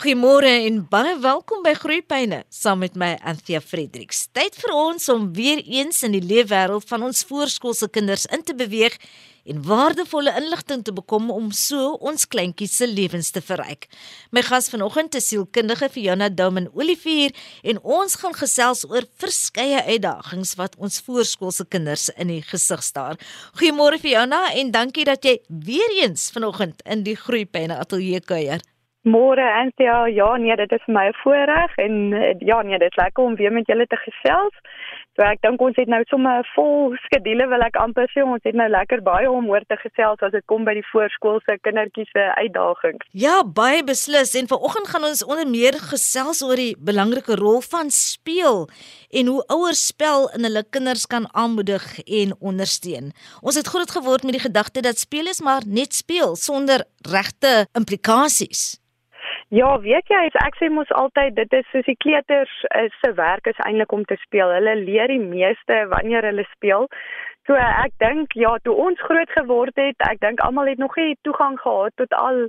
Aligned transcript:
Goeiemôre 0.00 0.48
en 0.48 0.78
baie 0.88 1.10
welkom 1.20 1.60
by 1.60 1.74
Groeipyne 1.76 2.38
saam 2.48 2.78
met 2.80 2.94
my 2.96 3.10
Anthea 3.20 3.58
Fredericks. 3.60 4.22
Tyd 4.32 4.54
vir 4.56 4.72
ons 4.72 5.10
om 5.12 5.26
weer 5.36 5.60
eens 5.60 5.98
in 6.06 6.14
die 6.16 6.22
leefwêreld 6.24 6.86
van 6.88 7.04
ons 7.04 7.20
voorskoolse 7.28 7.90
kinders 7.92 8.24
in 8.32 8.40
te 8.40 8.56
beweeg 8.56 8.96
en 9.44 9.60
waardevolle 9.66 10.32
inligting 10.40 10.86
te 10.88 10.94
bekom 10.96 11.28
om 11.34 11.50
so 11.52 11.98
ons 12.00 12.24
kleintjies 12.32 12.78
se 12.80 12.88
lewens 12.88 13.28
te 13.36 13.44
verryk. 13.44 13.90
My 14.32 14.40
gas 14.48 14.70
vanoggend 14.72 15.20
is 15.20 15.28
sielkundige 15.34 15.90
Fiona 15.92 16.30
Douman 16.32 16.70
Olivier 16.72 17.36
en 17.60 17.84
ons 17.84 18.16
gaan 18.24 18.40
gesels 18.40 18.86
oor 18.88 19.04
verskeie 19.20 19.84
uitdagings 19.84 20.56
wat 20.56 20.80
ons 20.80 21.02
voorskoolse 21.04 21.68
kinders 21.68 22.08
in 22.16 22.32
die 22.32 22.40
gesig 22.48 22.88
staar. 22.88 23.20
Goeiemôre 23.60 24.00
Fiona 24.00 24.46
en 24.56 24.72
dankie 24.72 25.04
dat 25.12 25.28
jy 25.28 25.42
weer 25.68 25.98
eens 26.00 26.30
vanoggend 26.32 26.80
in 26.88 27.04
die 27.04 27.20
Groeipyne 27.20 27.76
ateljee 27.76 28.24
kuier. 28.24 28.64
Môre 29.02 29.40
Anthea, 29.40 30.08
ja 30.12 30.36
nee, 30.36 30.52
dit 30.60 30.72
is 30.76 30.82
vir 30.84 30.92
my 30.92 31.06
'n 31.08 31.14
voorreg 31.22 31.76
en 31.76 32.12
eh, 32.12 32.34
ja 32.38 32.60
nee, 32.62 32.78
dit 32.78 32.90
is 32.90 32.96
lekker 32.96 33.24
om 33.24 33.36
weer 33.36 33.52
met 33.52 33.66
julle 33.66 33.86
te 33.86 33.96
gesels. 33.96 34.56
So 35.16 35.24
ek 35.24 35.40
dink 35.40 35.60
ons 35.60 35.76
het 35.76 35.88
nou 35.88 36.02
sommer 36.08 36.44
vol 36.54 36.92
skedule 37.06 37.46
wil 37.48 37.64
ek 37.64 37.76
amper 37.80 38.10
sê 38.12 38.20
ons 38.22 38.44
het 38.44 38.54
nou 38.54 38.68
lekker 38.68 39.00
baie 39.02 39.30
om 39.30 39.48
oor 39.48 39.64
te 39.68 39.76
gesels 39.80 40.20
as 40.20 40.32
dit 40.32 40.44
kom 40.52 40.64
by 40.64 40.74
die 40.78 40.84
voorskoolse 40.92 41.56
kindertjies 41.64 42.10
se 42.12 42.26
uitdagings. 42.42 43.06
Ja, 43.12 43.40
baie 43.42 43.80
beslis 43.84 44.34
en 44.34 44.50
vanoggend 44.52 44.88
gaan 44.92 45.04
ons 45.08 45.24
onder 45.24 45.48
meer 45.48 45.80
gesels 45.80 46.42
oor 46.44 46.60
die 46.60 46.76
belangrike 46.78 47.40
rol 47.40 47.60
van 47.60 47.88
speel 47.88 48.68
en 49.10 49.32
hoe 49.32 49.40
ouers 49.48 49.86
spel 49.86 50.28
in 50.36 50.44
hulle 50.44 50.64
kinders 50.70 51.06
kan 51.06 51.24
aanmoedig 51.32 51.88
en 52.04 52.36
ondersteun. 52.38 53.12
Ons 53.40 53.56
het 53.56 53.72
groot 53.72 53.90
geword 53.90 54.28
met 54.28 54.36
die 54.36 54.44
gedagte 54.44 54.84
dat 54.84 55.00
speel 55.00 55.32
is 55.32 55.40
maar 55.40 55.64
net 55.64 55.96
speel 55.96 56.36
sonder 56.36 56.84
regte 57.08 57.64
implikasies. 57.72 58.80
Ja, 59.50 59.70
weet 59.82 60.06
jy, 60.06 60.18
ek 60.38 60.54
sê 60.60 60.68
mos 60.70 60.90
altyd 60.94 61.34
dit 61.34 61.54
is 61.58 61.66
soos 61.72 61.86
die 61.88 61.96
kleuters 61.98 62.52
is 62.78 62.92
se 63.02 63.08
werk 63.18 63.48
is 63.50 63.58
eintlik 63.66 63.90
om 63.96 64.04
te 64.06 64.14
speel. 64.22 64.52
Hulle 64.54 64.76
leer 64.78 65.10
die 65.10 65.18
meeste 65.18 65.78
wanneer 65.90 66.28
hulle 66.28 66.44
speel. 66.52 66.86
So 67.50 67.58
ek 67.58 67.96
dink 67.98 68.36
ja, 68.38 68.52
toe 68.62 68.76
ons 68.78 69.02
groot 69.02 69.34
geword 69.34 69.74
het, 69.82 69.98
ek 70.06 70.20
dink 70.22 70.44
almal 70.46 70.70
het 70.70 70.78
nog 70.78 70.94
nie 70.94 71.16
toegang 71.26 71.58
gehad 71.58 71.96
tot 71.98 72.14
al 72.14 72.44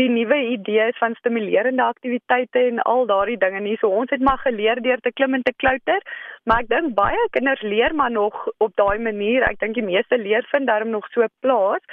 die 0.00 0.08
nuwe 0.08 0.38
idees 0.54 0.96
van 1.02 1.18
stimulerende 1.20 1.84
aktiwiteite 1.84 2.64
en 2.70 2.80
al 2.88 3.04
daardie 3.12 3.36
dinge 3.44 3.60
nie. 3.60 3.76
So 3.82 3.92
ons 3.92 4.16
het 4.16 4.24
maar 4.24 4.40
geleer 4.46 4.80
deur 4.80 5.04
te 5.04 5.12
klim 5.12 5.36
en 5.36 5.44
te 5.44 5.52
klouter, 5.60 6.00
maar 6.48 6.64
ek 6.64 6.72
dink 6.72 6.96
baie 6.96 7.20
kinders 7.36 7.68
leer 7.68 7.92
maar 7.92 8.16
nog 8.16 8.46
op 8.64 8.72
daai 8.80 8.96
manier. 8.96 9.44
Ek 9.44 9.60
dink 9.60 9.76
die 9.76 9.84
meeste 9.84 10.16
leer 10.16 10.48
vind 10.54 10.72
daarom 10.72 10.96
nog 10.96 11.12
so 11.12 11.28
plaas. 11.44 11.84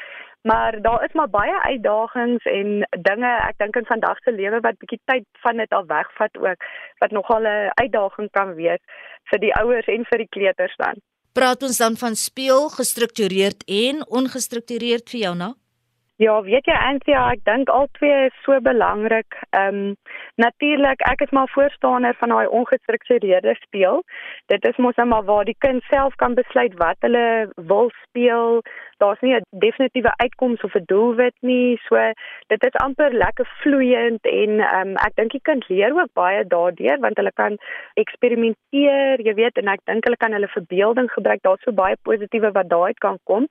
Maar 0.44 0.82
daar 0.82 1.04
is 1.04 1.14
maar 1.14 1.30
baie 1.30 1.62
uitdagings 1.62 2.44
en 2.44 2.68
dinge, 3.08 3.32
ek 3.48 3.58
dink 3.64 3.78
in 3.80 3.86
vandag 3.88 4.20
se 4.26 4.32
lewe 4.36 4.60
wat 4.66 4.80
bietjie 4.82 5.00
tyd 5.08 5.26
van 5.46 5.62
dit 5.64 5.72
al 5.72 5.86
wegvat 5.88 6.36
ook, 6.38 6.68
wat 7.00 7.16
nogal 7.16 7.48
'n 7.48 7.72
uitdaging 7.84 8.30
kan 8.32 8.54
wees 8.60 8.84
vir 9.32 9.40
die 9.40 9.54
ouers 9.56 9.88
en 9.88 10.04
vir 10.10 10.18
die 10.18 10.34
kleuters 10.36 10.76
dan. 10.76 11.00
Praat 11.34 11.64
ons 11.64 11.78
dan 11.78 11.96
van 11.96 12.16
speel 12.16 12.70
gestruktureerd 12.70 13.64
en 13.66 14.04
ongestruktureerd 14.08 15.10
vir 15.10 15.20
jou 15.20 15.36
nou? 15.36 15.54
Ja, 16.24 16.42
weet 16.46 16.68
jy 16.70 16.76
Anthea, 16.78 17.22
ek 17.34 17.42
dink 17.44 17.72
al 17.74 17.90
twee 17.98 18.28
is 18.30 18.36
so 18.46 18.56
belangrik. 18.64 19.36
Ehm 19.50 19.80
um, 19.80 19.96
natuurlik, 20.40 21.02
ek 21.10 21.26
is 21.26 21.34
maar 21.36 21.50
voorstander 21.52 22.16
van 22.20 22.32
daai 22.32 22.48
ongestruktureerde 22.60 23.56
speel. 23.66 24.00
Dit 24.54 24.64
is 24.70 24.80
mos 24.86 24.96
net 25.02 25.10
maar 25.12 25.26
waar 25.28 25.44
die 25.50 25.58
kind 25.66 25.84
self 25.90 26.16
kan 26.22 26.38
besluit 26.40 26.78
wat 26.80 26.96
hulle 27.06 27.50
wil 27.72 27.92
speel. 28.06 28.62
Daar's 29.04 29.20
nie 29.22 29.36
'n 29.36 29.44
definitiewe 29.66 30.14
uitkoms 30.24 30.64
of 30.64 30.76
'n 30.76 30.88
doelwit 30.94 31.36
nie. 31.42 31.80
So 31.90 31.96
dit 32.48 32.64
is 32.64 32.80
amper 32.86 33.12
lekker 33.12 33.50
vloeiend 33.62 34.24
en 34.24 34.60
ehm 34.60 34.88
um, 34.88 34.96
ek 34.96 35.16
dink 35.16 35.32
die 35.32 35.44
kind 35.50 35.68
leer 35.70 35.92
ook 36.00 36.14
baie 36.14 36.48
daardeur 36.48 37.00
want 37.00 37.18
hulle 37.18 37.34
kan 37.34 37.58
eksperimenteer, 37.94 39.20
jy 39.28 39.34
weet, 39.34 39.58
en 39.58 39.68
ek 39.68 39.82
dink 39.86 40.04
hulle 40.04 40.24
kan 40.24 40.32
hulle 40.32 40.48
verbeelding 40.48 41.12
gebruik. 41.12 41.42
Daar's 41.42 41.64
so 41.64 41.72
baie 41.72 41.98
positiewe 42.02 42.52
wat 42.52 42.70
daaruit 42.70 42.98
kan 42.98 43.18
kom. 43.24 43.48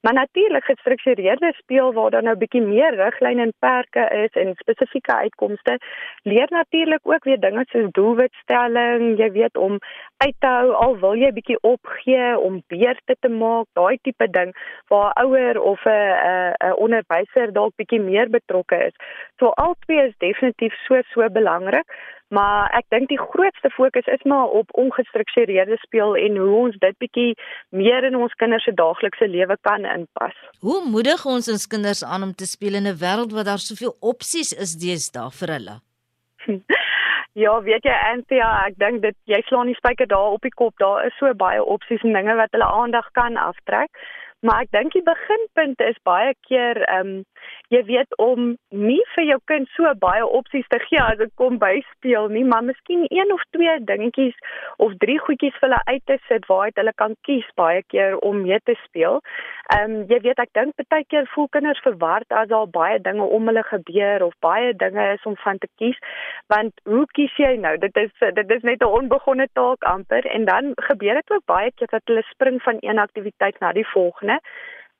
Maar 0.00 0.14
natuurlik 0.14 0.64
gestruktureerde 0.64 1.52
speel 1.56 1.92
waar 1.92 2.15
daar 2.16 2.24
nou 2.24 2.36
bietjie 2.40 2.62
meer 2.64 2.96
riglyne 2.96 3.44
en 3.46 3.52
perke 3.60 4.06
is 4.24 4.40
en 4.40 4.54
spesifieke 4.62 5.14
uitkomste, 5.26 5.76
leer 6.24 6.48
natuurlik 6.54 7.04
ook 7.04 7.28
weer 7.28 7.40
dinge 7.40 7.64
soos 7.68 7.90
doelwitstelling, 7.98 9.18
jy 9.20 9.30
weet 9.36 9.56
om 9.60 9.78
uit 10.24 10.36
te 10.40 10.48
hou 10.48 10.72
al 10.72 10.96
wil 11.02 11.18
jy 11.20 11.30
bietjie 11.36 11.58
opgee 11.60 12.32
om 12.40 12.62
beurte 12.72 13.16
te 13.20 13.30
maak, 13.32 13.68
daai 13.76 13.98
tipe 14.02 14.30
ding 14.32 14.54
waar 14.92 15.12
ouer 15.24 15.60
of 15.60 15.84
'n 15.84 15.90
'n 15.90 16.70
'n 16.70 16.76
onderwyser 16.86 17.52
dalk 17.52 17.76
bietjie 17.76 18.00
meer 18.00 18.30
betrokke 18.30 18.78
is. 18.88 18.96
So 19.38 19.52
albei 19.56 20.06
is 20.08 20.14
definitief 20.18 20.74
so 20.86 21.00
so 21.12 21.28
belangrik, 21.28 21.88
maar 22.28 22.70
ek 22.78 22.86
dink 22.94 23.08
die 23.08 23.20
grootste 23.20 23.70
fokus 23.70 24.06
is 24.06 24.22
maar 24.24 24.48
op 24.60 24.72
ongestruktureerde 24.72 25.76
speel 25.82 26.16
en 26.16 26.36
hoe 26.36 26.54
ons 26.64 26.78
dit 26.82 26.98
bietjie 26.98 27.34
meer 27.70 28.04
in 28.04 28.16
ons 28.16 28.34
kinders 28.34 28.64
se 28.64 28.74
daaglikse 28.74 29.28
lewe 29.28 29.56
kan 29.60 29.84
inpas. 29.84 30.34
Hoe 30.60 30.80
moedig 30.90 31.26
ons 31.26 31.48
ons 31.48 31.66
kinders 31.66 32.04
aan 32.04 32.22
om 32.22 32.34
te 32.34 32.46
speel 32.46 32.74
in 32.74 32.88
'n 32.88 32.98
wêreld 33.04 33.32
waar 33.32 33.48
daar 33.50 33.62
soveel 33.62 33.96
opsies 34.00 34.52
is 34.52 34.74
deesdae 34.74 35.30
vir 35.30 35.48
hulle? 35.56 35.76
Ja, 37.36 37.62
weet 37.62 37.84
jy 37.84 37.92
Anthea, 37.92 38.46
ek 38.64 38.78
dink 38.80 39.02
dit 39.02 39.16
jy 39.28 39.42
slaan 39.44 39.68
die 39.68 39.76
spyker 39.76 40.08
daar 40.08 40.32
op 40.38 40.40
die 40.46 40.54
kop. 40.56 40.72
Daar 40.80 41.04
is 41.04 41.16
so 41.20 41.34
baie 41.36 41.60
opsies 41.60 42.00
en 42.00 42.16
dinge 42.16 42.32
wat 42.38 42.48
hulle 42.56 42.64
aandag 42.64 43.10
kan 43.12 43.36
aftrek. 43.36 43.92
Maar 44.40 44.62
ek 44.64 44.72
dink 44.72 44.94
die 44.96 45.04
beginpunt 45.04 45.84
is 45.84 45.98
baie 46.08 46.32
keer 46.48 46.80
ehm 46.86 47.10
um, 47.10 47.24
jy 47.74 47.82
weet 47.88 48.14
om 48.22 48.52
nie 48.70 49.00
vir 49.14 49.24
jou 49.30 49.38
kind 49.50 49.68
so 49.74 49.90
baie 50.02 50.24
opsies 50.38 50.66
te 50.70 50.78
gee 50.84 51.00
as 51.02 51.18
dit 51.18 51.32
kom 51.40 51.58
by 51.58 51.72
speel 51.90 52.28
nie, 52.30 52.44
maar 52.44 52.62
miskien 52.62 53.06
een 53.08 53.32
of 53.34 53.42
twee 53.56 53.74
dingetjies 53.88 54.36
of 54.82 54.94
drie 55.02 55.18
goedjies 55.18 55.56
vir 55.60 55.68
hulle 55.68 55.80
uit 55.90 56.04
te 56.06 56.18
sit 56.28 56.46
waar 56.50 56.70
hulle 56.78 56.92
kan 57.02 57.16
kies 57.28 57.48
baie 57.58 57.82
keer 57.92 58.18
om 58.18 58.42
mee 58.42 58.58
te 58.64 58.76
speel. 58.84 59.20
Ehm 59.74 59.96
um, 59.96 60.04
jy 60.10 60.20
weet 60.28 60.42
ek 60.44 60.52
dink 60.58 60.86
baie 60.94 61.04
keer 61.10 61.26
voel 61.34 61.48
kinders 61.56 61.82
verward 61.82 62.38
as 62.42 62.48
daar 62.52 62.70
baie 62.70 63.00
dinge 63.02 63.26
om 63.38 63.50
hulle 63.50 63.64
gebeur 63.70 64.26
of 64.28 64.38
baie 64.46 64.72
dinge 64.84 65.08
is 65.14 65.26
om 65.26 65.36
van 65.42 65.58
te 65.58 65.68
kies. 65.80 65.98
Want 66.52 66.72
hoe 66.84 67.04
kies 67.18 67.34
jy 67.42 67.56
nou? 67.66 67.74
Dit 67.82 67.96
is 67.96 68.12
dit 68.20 68.50
is 68.58 68.62
net 68.62 68.82
'n 68.82 68.94
onbegonne 69.00 69.48
taak 69.58 69.82
amper 69.82 70.26
en 70.26 70.44
dan 70.44 70.72
gebeur 70.90 71.14
dit 71.14 71.30
ook 71.30 71.44
baie 71.44 71.70
keer 71.74 71.90
dat 71.90 72.02
hulle 72.04 72.22
spring 72.30 72.62
van 72.62 72.76
een 72.80 72.98
aktiwiteit 72.98 73.60
na 73.60 73.72
die 73.72 73.88
volgende. 73.94 74.40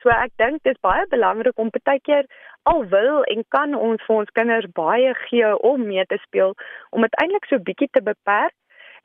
So 0.02 0.12
ek 0.14 0.32
dink 0.38 0.62
dit 0.62 0.74
is 0.74 0.84
baie 0.86 1.06
belangrik 1.10 1.58
om 1.58 1.70
baie 1.84 2.00
keer 2.00 2.26
al 2.72 2.84
wil 2.92 3.22
en 3.32 3.44
kan 3.54 3.74
ons 3.74 4.02
vir 4.06 4.16
ons 4.16 4.34
kinders 4.38 4.66
baie 4.78 5.14
gee 5.26 5.50
om 5.70 5.86
mee 5.86 6.06
te 6.06 6.18
speel 6.26 6.54
om 6.90 7.06
dit 7.06 7.18
eintlik 7.22 7.46
so 7.48 7.62
bietjie 7.68 7.88
te 7.92 8.02
beperk 8.02 8.54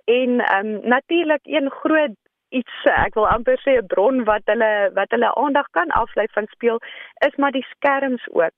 en 0.06 0.40
ehm 0.40 0.74
um, 0.74 0.90
natuurlik 0.96 1.42
een 1.44 1.70
groot 1.84 2.18
iets 2.52 2.86
ek 2.92 3.16
wil 3.16 3.28
amper 3.32 3.60
sê 3.64 3.76
'n 3.80 3.88
bron 3.94 4.24
wat 4.30 4.44
hulle 4.52 4.72
wat 4.98 5.14
hulle 5.16 5.30
aandag 5.44 5.68
kan 5.78 5.94
aflei 6.04 6.28
van 6.36 6.48
speel 6.52 6.80
is 7.28 7.36
maar 7.38 7.52
die 7.52 7.66
skerms 7.70 8.24
ook. 8.42 8.56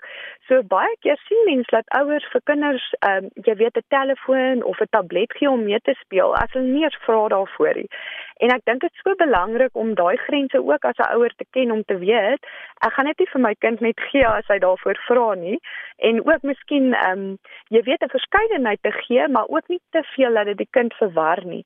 So 0.47 0.63
baie 0.75 0.95
keer 1.05 1.19
sien 1.27 1.43
mense 1.45 1.75
dat 1.77 1.93
ouers 1.99 2.25
vir 2.33 2.41
kinders 2.49 2.85
ehm 2.99 3.25
um, 3.25 3.29
jy 3.47 3.55
weet 3.61 3.77
'n 3.77 3.89
telefoon 3.97 4.63
of 4.71 4.81
'n 4.81 4.93
tablet 4.97 5.33
gee 5.37 5.49
om 5.49 5.63
mee 5.63 5.79
te 5.79 5.95
speel 6.03 6.35
as 6.35 6.51
hulle 6.53 6.73
nie 6.73 6.83
eens 6.83 7.01
vra 7.05 7.27
daarvoor 7.27 7.75
nie. 7.75 7.89
En 8.43 8.51
ek 8.55 8.65
dink 8.69 8.83
dit 8.83 8.91
is 8.91 9.03
so 9.05 9.15
belangrik 9.19 9.79
om 9.83 9.95
daai 9.99 10.17
grense 10.27 10.59
ook 10.59 10.85
as 10.89 10.99
'n 10.99 11.13
ouer 11.15 11.33
te 11.37 11.45
ken 11.55 11.71
om 11.71 11.83
te 11.83 11.97
weet 11.97 12.41
ek 12.85 12.93
gaan 12.93 13.07
net 13.07 13.19
nie 13.19 13.29
vir 13.31 13.41
my 13.41 13.53
kind 13.63 13.81
net 13.81 13.99
gee 14.11 14.25
as 14.27 14.47
hy 14.51 14.57
daarvoor 14.63 14.99
vra 15.07 15.27
nie 15.39 15.57
en 16.07 16.19
ook 16.27 16.43
miskien 16.49 16.93
ehm 16.93 17.19
um, 17.19 17.37
jy 17.75 17.81
weet 17.87 18.03
'n 18.03 18.13
verskeidenheid 18.15 18.81
te 18.81 18.91
gee 18.91 19.27
maar 19.27 19.47
ook 19.47 19.67
nie 19.67 19.79
te 19.95 20.03
veel 20.15 20.33
dat 20.33 20.45
dit 20.45 20.57
die 20.57 20.71
kind 20.77 20.93
verwar 20.93 21.41
nie. 21.45 21.63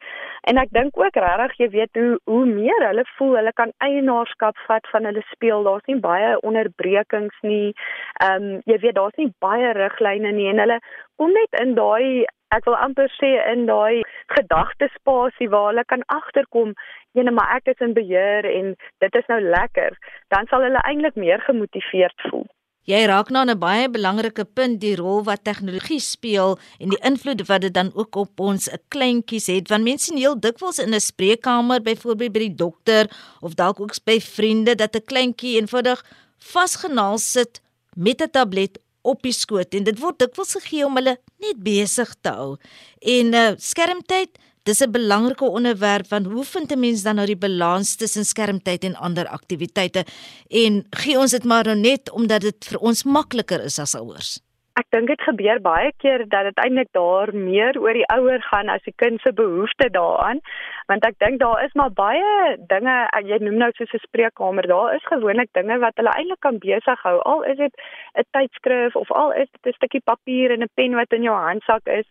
En 0.49 0.57
ek 0.57 0.69
dink 0.71 0.97
ook 0.97 1.15
regtig 1.15 1.57
jy 1.57 1.69
weet 1.69 1.93
hoe 1.99 2.19
hoe 2.23 2.45
meer 2.45 2.87
hulle 2.87 3.05
voel 3.17 3.35
hulle 3.35 3.53
kan 3.53 3.71
eienaarskap 3.77 4.57
vat 4.67 4.87
van 4.91 5.05
hulle 5.05 5.23
speel. 5.31 5.63
Daar's 5.63 5.85
nie 5.85 5.99
baie 5.99 6.39
onderbrekings 6.41 7.37
nie. 7.41 7.73
Ehm 8.21 8.43
um, 8.43 8.61
jy 8.65 8.77
weet 8.79 8.95
daar's 8.95 9.17
nie 9.17 9.33
baie 9.39 9.73
riglyne 9.73 10.31
nie 10.31 10.49
en 10.49 10.59
hulle 10.59 10.79
kom 11.17 11.33
net 11.33 11.61
in 11.61 11.75
daai 11.75 12.25
ek 12.55 12.67
wil 12.67 12.77
amper 12.79 13.09
sê 13.19 13.29
in 13.51 13.65
daai 13.67 14.03
gedagtespasie 14.35 15.49
waar 15.51 15.71
hulle 15.71 15.83
kan 15.91 16.05
agterkom, 16.13 16.75
ene 17.17 17.33
maar 17.35 17.57
ek 17.57 17.73
is 17.73 17.81
in 17.83 17.95
beheer 17.97 18.47
en 18.47 18.75
dit 19.03 19.17
is 19.19 19.31
nou 19.31 19.41
lekker. 19.41 19.97
Dan 20.33 20.47
sal 20.51 20.63
hulle 20.63 20.83
eintlik 20.87 21.19
meer 21.19 21.43
gemotiveerd 21.47 22.29
voel. 22.29 22.47
Jy 22.87 23.01
raak 23.11 23.29
nou 23.35 23.43
'n 23.43 23.59
baie 23.59 23.89
belangrike 23.91 24.45
punt 24.45 24.79
die 24.79 24.95
rol 24.95 25.23
wat 25.23 25.43
tegnologie 25.43 25.99
speel 25.99 26.57
en 26.79 26.89
die 26.89 27.03
invloed 27.03 27.43
wat 27.47 27.61
dit 27.61 27.73
dan 27.73 27.91
ook 27.93 28.15
op 28.15 28.39
ons 28.39 28.69
kleintjies 28.87 29.47
het 29.47 29.67
want 29.67 29.83
mense 29.83 30.05
sien 30.05 30.17
heel 30.17 30.39
dikwels 30.39 30.79
in 30.79 30.95
'n 30.95 30.99
spreekkamer 30.99 31.81
byvoorbeeld 31.81 32.31
by 32.31 32.39
die 32.39 32.55
dokter 32.55 33.11
of 33.41 33.55
dalk 33.55 33.79
ook 33.79 33.91
by 34.05 34.19
vriende 34.19 34.75
dat 34.75 34.95
'n 34.95 35.03
kleintjie 35.03 35.59
eenvoudig 35.59 35.99
vasgenaal 36.39 37.17
sit 37.17 37.61
met 37.97 38.21
'n 38.21 38.31
tablet 38.31 38.79
op 39.07 39.23
die 39.25 39.35
skoot 39.35 39.73
en 39.77 39.87
dit 39.87 39.99
word 40.01 40.19
dikwels 40.19 40.57
gegee 40.59 40.85
om 40.85 40.99
hulle 40.99 41.17
net 41.43 41.63
besig 41.63 42.11
te 42.21 42.33
hou. 42.35 42.51
En 43.01 43.33
uh, 43.33 43.47
skermtyd 43.57 44.37
Dis 44.67 44.81
'n 44.83 44.91
belangrike 44.91 45.45
onderwerp 45.45 46.07
want 46.09 46.25
hoe 46.25 46.43
vind 46.43 46.71
'n 46.71 46.79
mens 46.79 47.03
dan 47.03 47.15
nou 47.15 47.27
die 47.27 47.37
balans 47.37 47.95
tussen 47.95 48.25
skermtyd 48.25 48.83
en 48.83 48.95
ander 48.95 49.27
aktiwiteite? 49.27 50.03
En 50.49 50.83
gee 50.89 51.17
ons 51.17 51.31
dit 51.31 51.43
maar 51.43 51.63
nou 51.63 51.77
net 51.77 52.11
omdat 52.11 52.41
dit 52.41 52.65
vir 52.69 52.79
ons 52.79 53.03
makliker 53.03 53.63
is 53.63 53.79
as 53.79 53.95
ouers. 53.95 54.41
ek 54.77 54.85
dink 54.93 55.09
dit 55.09 55.23
gebeur 55.25 55.59
baie 55.65 55.91
keer 56.03 56.23
dat 56.29 56.49
dit 56.49 56.59
eintlik 56.61 56.89
daar 56.97 57.33
meer 57.33 57.77
oor 57.81 57.97
die 57.97 58.05
ouer 58.13 58.41
gaan 58.51 58.69
as 58.69 58.83
die 58.85 58.93
kind 59.01 59.21
se 59.23 59.33
behoeftes 59.33 59.93
daaraan 59.95 60.41
want 60.87 61.05
ek 61.05 61.17
dink 61.19 61.39
daar 61.39 61.63
is 61.63 61.73
maar 61.73 61.91
baie 61.91 62.55
dinge 62.71 62.95
jy 63.27 63.37
noem 63.43 63.57
nou 63.61 63.71
soos 63.75 63.93
'n 63.93 64.03
spreekkamer 64.07 64.67
daar 64.67 64.95
is 64.95 65.05
gewoonlik 65.11 65.49
dinge 65.53 65.77
wat 65.83 65.95
hulle 65.99 66.13
eintlik 66.15 66.39
kan 66.39 66.59
besig 66.59 67.01
hou. 67.03 67.17
Al 67.31 67.43
is 67.43 67.57
dit 67.57 67.73
'n 68.15 68.27
tydskrif 68.31 68.95
of 68.95 69.11
al 69.11 69.31
is 69.33 69.49
dit 69.51 69.73
'n 69.73 69.77
stukkie 69.77 70.01
papier 70.11 70.51
en 70.51 70.63
'n 70.63 70.75
pen 70.75 70.95
wat 70.95 71.11
in 71.13 71.23
jou 71.23 71.35
handsak 71.35 71.85
is. 71.85 72.07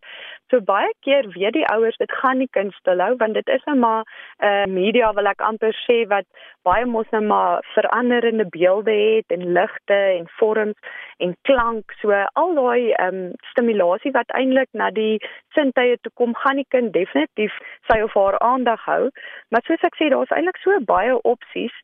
So 0.50 0.60
baie 0.60 0.92
keer 1.00 1.28
weet 1.34 1.52
die 1.52 1.66
ouers 1.66 1.96
dit 1.96 2.12
gaan 2.12 2.38
nie 2.38 2.48
kind 2.50 2.72
stil 2.74 3.00
hou 3.00 3.16
want 3.16 3.34
dit 3.34 3.48
is 3.48 3.64
net 3.64 3.76
maar 3.76 4.04
'n 4.40 4.44
uh, 4.46 4.66
media 4.66 5.12
wil 5.12 5.26
ek 5.26 5.40
amper 5.40 5.74
sê 5.88 6.06
wat 6.08 6.26
baie 6.62 6.84
mos 6.84 7.10
net 7.10 7.22
maar 7.22 7.64
veranderende 7.74 8.46
beelde 8.50 8.92
het 8.92 9.28
en 9.36 9.52
ligte 9.52 10.00
en 10.18 10.28
vorms 10.38 10.78
en 11.18 11.36
klank. 11.42 11.92
So 12.00 12.12
al 12.32 12.54
daai 12.54 12.92
um, 13.06 13.32
stimulasie 13.50 14.12
wat 14.12 14.30
eintlik 14.38 14.68
na 14.72 14.90
die 14.90 15.18
sintuie 15.54 15.98
toe 16.00 16.12
kom 16.14 16.34
gaan 16.34 16.56
die 16.56 16.68
kind 16.68 16.92
definitief 16.92 17.54
sy 17.90 18.00
of 18.02 18.14
haar 18.14 18.38
aandag 18.66 18.84
hou 18.84 19.10
maar 19.48 19.62
soos 19.64 19.82
ek 19.86 19.96
sê 19.98 20.08
daar's 20.10 20.32
eintlik 20.34 20.58
so 20.62 20.78
baie 20.86 21.14
opsies 21.22 21.74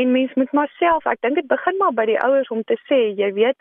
en 0.00 0.12
mens 0.12 0.32
moet 0.34 0.52
maar 0.52 0.70
self 0.78 1.06
ek 1.06 1.20
dink 1.22 1.34
dit 1.40 1.48
begin 1.48 1.76
maar 1.78 1.92
by 1.92 2.06
die 2.06 2.18
ouers 2.22 2.48
om 2.54 2.62
te 2.62 2.76
sê 2.86 3.00
jy 3.18 3.32
weet 3.32 3.56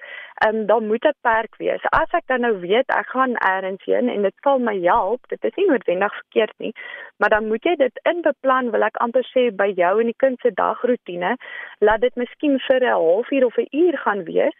ehm 0.45 0.55
um, 0.55 0.65
daar 0.69 0.81
moet 0.81 1.05
'n 1.05 1.17
perk 1.21 1.55
wees. 1.57 1.81
As 1.91 2.11
ek 2.13 2.27
dan 2.27 2.41
nou 2.41 2.59
weet 2.61 2.89
ek 2.93 3.07
gaan 3.09 3.33
eers 3.41 3.85
heen 3.85 4.09
en 4.09 4.21
dit 4.21 4.35
sal 4.43 4.59
my 4.59 4.77
help 4.83 5.21
dit 5.29 5.43
is 5.43 5.55
nie 5.55 5.67
noodwendig 5.69 6.13
verkeerd 6.13 6.53
nie 6.57 6.73
maar 7.17 7.29
dan 7.29 7.47
moet 7.47 7.63
jy 7.63 7.75
dit 7.75 7.99
inbeplan 8.03 8.71
wil 8.71 8.83
ek 8.83 8.97
amper 8.97 9.25
sê 9.33 9.49
by 9.51 9.71
jou 9.75 9.99
en 9.99 10.05
die 10.05 10.21
kind 10.23 10.39
se 10.41 10.51
dagroetine 10.53 11.35
laat 11.79 12.01
dit 12.01 12.15
miskien 12.15 12.59
vir 12.67 12.81
'n 12.83 12.93
halfuur 12.93 13.45
of 13.45 13.57
'n 13.57 13.67
uur 13.71 13.97
gaan 13.97 14.23
wees 14.23 14.57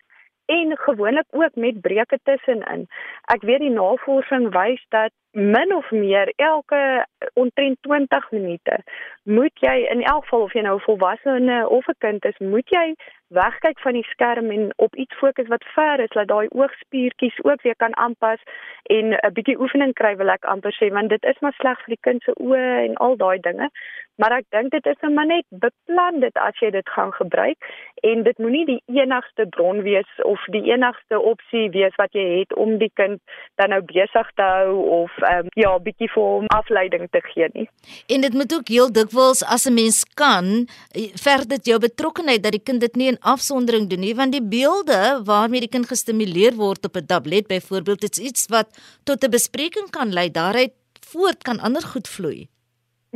en 0.48 0.78
gewoonlik 0.78 1.28
ook 1.30 1.56
met 1.56 1.82
breuke 1.82 2.20
tussenin. 2.24 2.88
Ek 3.34 3.44
weet 3.44 3.64
die 3.66 3.74
navorsing 3.74 4.50
wys 4.56 4.84
dat 4.96 5.12
min 5.38 5.76
of 5.76 5.92
meer 5.92 6.32
elke 6.36 7.06
omtrent 7.34 7.78
20 7.82 8.32
minute 8.32 8.80
moet 9.24 9.60
jy 9.60 9.76
in 9.92 10.02
elk 10.02 10.24
geval 10.24 10.42
of 10.48 10.54
jy 10.54 10.64
nou 10.66 10.80
volwasse 10.82 11.66
of 11.70 11.88
'n 11.88 12.00
kind 12.00 12.26
is, 12.26 12.38
moet 12.38 12.70
jy 12.70 12.96
wegkyk 13.28 13.80
van 13.80 13.94
die 13.94 14.08
skerm 14.10 14.52
en 14.52 14.74
op 14.76 14.96
iets 14.96 15.16
fokus 15.18 15.48
wat 15.48 15.64
ver 15.76 16.00
is, 16.00 16.14
laat 16.14 16.28
daai 16.28 16.48
oogspiertjies 16.50 17.44
ook 17.44 17.62
weer 17.62 17.76
kan 17.76 17.98
aanpas 17.98 18.42
en 18.84 19.06
'n 19.14 19.34
bietjie 19.34 19.60
oefening 19.60 19.94
kry 19.94 20.16
wil 20.16 20.30
ek 20.30 20.46
amper 20.46 20.74
sê 20.80 20.92
want 20.92 21.10
dit 21.10 21.24
is 21.24 21.40
maar 21.40 21.54
sleg 21.54 21.78
vir 21.84 21.96
die 21.96 22.06
kind 22.10 22.22
se 22.24 22.34
oë 22.40 22.86
en 22.86 22.96
al 22.96 23.16
daai 23.18 23.40
dinge. 23.40 23.70
Maar 24.18 24.40
ek 24.40 24.48
dink 24.50 24.72
dit 24.74 24.86
is 24.90 25.02
maar 25.14 25.30
net 25.30 25.46
beplan 25.50 26.19
dit 26.24 26.40
as 26.42 26.58
jy 26.62 26.72
dit 26.74 26.90
gaan 26.96 27.12
gebruik 27.14 27.69
en 28.10 28.24
dit 28.25 28.40
moenie 28.42 28.66
die 28.66 28.80
enigste 28.98 29.46
bron 29.54 29.84
wees 29.86 30.10
of 30.25 30.42
die 30.54 30.64
enigste 30.72 31.19
opsie 31.31 31.68
wees 31.75 31.94
wat 32.02 32.18
jy 32.18 32.25
het 32.40 32.56
om 32.58 32.78
die 32.81 32.90
kind 33.00 33.22
dan 33.62 33.74
nou 33.74 33.81
besig 33.92 34.31
te 34.40 34.48
hou 34.48 34.74
of 35.04 35.14
um, 35.30 35.52
ja, 35.60 35.75
bietjie 35.86 36.10
vir 36.16 36.28
hom 36.31 36.50
afleiding 36.58 37.06
te 37.14 37.22
gee 37.30 37.50
nie. 37.54 37.68
En 38.10 38.25
dit 38.25 38.34
moet 38.34 38.58
ook 38.58 38.74
heel 38.74 38.92
dikwels 38.94 39.44
as 39.46 39.69
'n 39.69 39.78
mens 39.78 40.04
kan, 40.18 40.66
eh, 40.98 41.14
ver 41.25 41.48
dit 41.48 41.66
jou 41.66 41.80
betrokkeheid 41.80 42.44
dat 42.44 42.58
die 42.58 42.66
kind 42.66 42.81
dit 42.81 42.96
nie 42.96 43.14
afsondering 43.22 43.90
doen 43.90 44.00
nie 44.00 44.16
want 44.16 44.31
die 44.31 44.48
beelde 44.56 45.22
waarmee 45.25 45.66
die 45.66 45.74
kind 45.75 45.88
gestimuleer 45.88 46.56
word 46.56 46.86
op 46.86 46.96
'n 46.96 47.06
tablet 47.06 47.48
byvoorbeeld 47.48 48.02
dit's 48.02 48.19
iets 48.19 48.46
wat 48.50 48.68
tot 49.04 49.24
'n 49.24 49.30
bespreking 49.30 49.90
kan 49.90 50.14
lei 50.14 50.31
daaruit 50.31 50.74
voort 51.12 51.44
kan 51.44 51.60
ander 51.60 51.81
goed 51.81 52.08
vloei. 52.08 52.48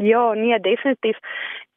Ja, 0.01 0.33
nee, 0.33 0.59
definitief. 0.59 1.17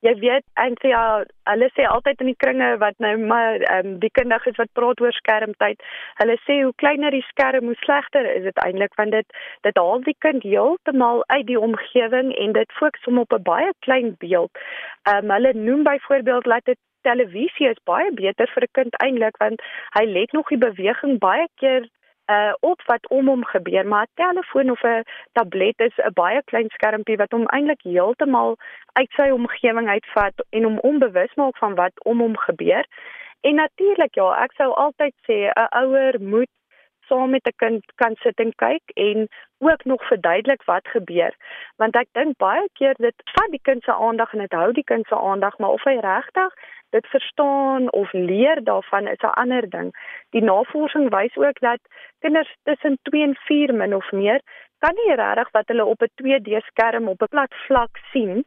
Jy 0.05 0.12
weet, 0.21 0.44
eintlik 0.61 0.93
ja, 0.93 1.25
hulle 1.49 1.69
sê 1.73 1.85
altyd 1.88 2.21
in 2.21 2.29
die 2.29 2.41
kringe 2.41 2.67
wat 2.81 2.99
nou 3.05 3.12
maar 3.21 3.62
ehm 3.62 3.87
um, 3.87 3.94
die 4.03 4.11
kinders 4.19 4.59
wat 4.59 4.73
praat 4.76 5.00
oor 5.00 5.17
skermtyd. 5.17 5.81
Hulle 6.21 6.37
sê 6.44 6.59
hoe 6.61 6.73
kleiner 6.82 7.12
die 7.17 7.25
skerm, 7.29 7.71
hoe 7.71 7.76
slegter 7.81 8.29
is 8.32 8.44
dit 8.49 8.61
eintlik 8.65 8.97
want 9.00 9.17
dit 9.17 9.38
dit 9.67 9.81
haal 9.81 10.05
die 10.05 10.17
kind 10.26 10.44
heeltemal 10.44 11.25
uit 11.26 11.47
die 11.53 11.61
omgewing 11.61 12.32
en 12.44 12.53
dit 12.56 12.76
fokus 12.81 13.09
hom 13.09 13.23
op 13.25 13.32
'n 13.32 13.43
baie 13.49 13.73
klein 13.88 14.15
beeld. 14.25 14.53
Ehm 15.09 15.25
um, 15.25 15.37
hulle 15.37 15.53
noem 15.55 15.82
byvoorbeeld 15.88 16.47
laat 16.53 16.65
dit 16.65 16.81
televisie 17.09 17.69
is 17.69 17.85
baie 17.85 18.12
beter 18.12 18.49
vir 18.55 18.69
'n 18.69 18.76
kind 18.81 19.00
eintlik 19.06 19.37
want 19.44 19.61
hy 19.99 20.05
let 20.05 20.32
nog 20.32 20.49
die 20.49 20.65
beweging 20.69 21.19
baie 21.19 21.49
keer 21.61 21.88
uh 22.26 22.53
op 22.61 22.82
wat 22.87 23.09
om 23.09 23.29
hom 23.29 23.44
gebeur 23.44 23.87
maar 23.87 24.06
'n 24.06 24.15
telefoon 24.15 24.71
of 24.71 24.82
'n 24.82 25.03
tablet 25.32 25.81
is 25.81 25.97
'n 25.97 26.12
baie 26.12 26.43
klein 26.44 26.69
skermpie 26.69 27.17
wat 27.17 27.31
hom 27.31 27.47
eintlik 27.47 27.82
heeltemal 27.82 28.56
uit 28.93 29.11
sy 29.11 29.29
omgewing 29.31 29.88
uitvat 29.88 30.35
en 30.50 30.62
hom 30.62 30.79
onbewus 30.79 31.35
maak 31.35 31.56
van 31.56 31.75
wat 31.75 32.05
om 32.05 32.21
hom 32.21 32.37
gebeur. 32.37 32.87
En 33.41 33.55
natuurlik 33.55 34.15
ja, 34.15 34.43
ek 34.44 34.53
sou 34.53 34.71
altyd 34.73 35.15
sê 35.29 35.37
'n 35.53 35.69
ouer 35.82 36.21
moet 36.21 36.50
saam 37.09 37.31
met 37.31 37.47
'n 37.47 37.56
kind 37.56 37.93
kan 37.95 38.15
sit 38.23 38.39
en 38.39 38.53
kyk 38.55 38.83
en 38.95 39.29
ook 39.59 39.85
nog 39.85 40.06
verduidelik 40.06 40.62
wat 40.65 40.89
gebeur 40.89 41.35
want 41.77 41.97
ek 41.97 42.09
dink 42.12 42.37
baie 42.37 42.69
keer 42.73 42.95
dit 42.99 43.15
vat 43.35 43.51
die 43.51 43.65
kind 43.69 43.83
se 43.83 43.93
aandag 43.93 44.33
en 44.33 44.39
dit 44.39 44.53
hou 44.53 44.73
die 44.73 44.89
kind 44.93 45.06
se 45.06 45.17
aandag 45.17 45.59
maar 45.59 45.77
of 45.79 45.85
hy 45.85 45.99
regtig 46.01 46.53
dit 46.95 47.06
verstaan 47.06 47.93
of 47.93 48.12
leer 48.12 48.65
daarvan 48.65 49.06
is 49.06 49.23
'n 49.23 49.39
ander 49.43 49.65
ding. 49.77 49.89
Die 50.31 50.43
navorsing 50.43 51.06
wys 51.17 51.37
ook 51.37 51.59
dat 51.61 51.81
kinders 52.19 52.56
tussen 52.62 52.99
2 53.03 53.23
en 53.23 53.35
4 53.35 53.75
min 53.75 53.95
of 53.95 54.12
meer 54.12 54.41
kan 54.85 54.97
nie 55.01 55.17
regtig 55.17 55.51
wat 55.57 55.71
hulle 55.73 55.85
op 55.93 56.03
'n 56.03 56.13
2D 56.21 56.61
skerm 56.69 57.09
op 57.09 57.23
'n 57.23 57.33
plat 57.35 57.55
vlak 57.67 57.95
sien, 58.13 58.45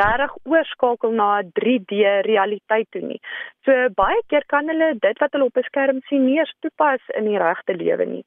regtig 0.00 0.32
oorskakel 0.52 1.12
na 1.20 1.28
'n 1.38 1.50
3D 1.58 1.92
realiteit 2.30 2.88
toe 2.90 3.02
nie. 3.02 3.20
So 3.64 3.72
baie 4.02 4.20
keer 4.30 4.44
kan 4.46 4.68
hulle 4.68 4.88
dit 5.06 5.18
wat 5.22 5.32
hulle 5.32 5.48
op 5.50 5.56
'n 5.56 5.68
skerm 5.70 6.00
sien 6.08 6.24
nie 6.26 6.38
eens 6.38 6.54
toepas 6.60 7.02
in 7.18 7.24
die 7.24 7.38
regte 7.38 7.74
lewe 7.74 8.04
nie. 8.04 8.24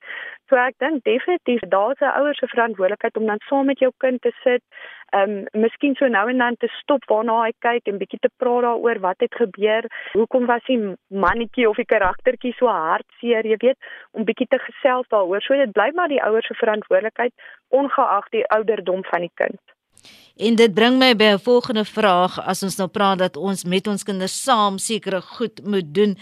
So 0.49 0.57
ek 0.57 0.79
dink 0.81 1.03
definitief 1.05 1.61
daar's 1.69 2.01
'n 2.01 2.15
ouer 2.19 2.35
se 2.35 2.47
verantwoordelikheid 2.47 3.17
om 3.17 3.25
dan 3.25 3.41
saam 3.49 3.65
met 3.65 3.79
jou 3.79 3.91
kind 3.97 4.21
te 4.21 4.31
sit, 4.43 4.63
ehm 5.13 5.29
um, 5.29 5.61
miskien 5.61 5.95
so 5.95 6.07
nou 6.07 6.29
en 6.29 6.37
dan 6.37 6.55
te 6.57 6.67
stop 6.81 7.05
waarna 7.05 7.35
hy 7.43 7.51
kyk 7.59 7.87
en 7.87 7.97
bietjie 8.01 8.19
te 8.19 8.31
praat 8.37 8.61
daaroor 8.61 8.99
wat 8.99 9.19
het 9.19 9.35
gebeur. 9.35 9.83
Hoekom 10.13 10.45
was 10.45 10.63
die 10.65 10.95
mannetjie 11.07 11.69
of 11.69 11.75
die 11.75 11.85
karaktertjie 11.85 12.53
so 12.57 12.67
hartseer, 12.67 13.45
jy 13.45 13.57
weet, 13.57 13.77
om 14.11 14.25
bietjie 14.25 14.47
te 14.47 14.59
gesels 14.59 15.07
daaroor. 15.07 15.41
So 15.41 15.53
dit 15.53 15.71
bly 15.71 15.91
maar 15.93 16.09
die 16.09 16.23
ouer 16.23 16.43
se 16.43 16.53
verantwoordelikheid 16.53 17.33
ongeag 17.67 18.29
die 18.29 18.45
ouderdom 18.47 19.03
van 19.03 19.19
die 19.19 19.33
kind. 19.33 19.61
En 20.37 20.55
dit 20.55 20.73
bring 20.73 20.97
my 20.97 21.15
by 21.15 21.33
'n 21.35 21.39
volgende 21.39 21.85
vraag 21.85 22.39
as 22.39 22.63
ons 22.63 22.77
nou 22.77 22.89
praat 22.89 23.19
dat 23.19 23.37
ons 23.37 23.63
met 23.63 23.87
ons 23.87 24.03
kinders 24.03 24.43
saam 24.43 24.77
sekere 24.77 25.21
goed 25.21 25.61
moet 25.63 25.93
doen. 25.93 26.17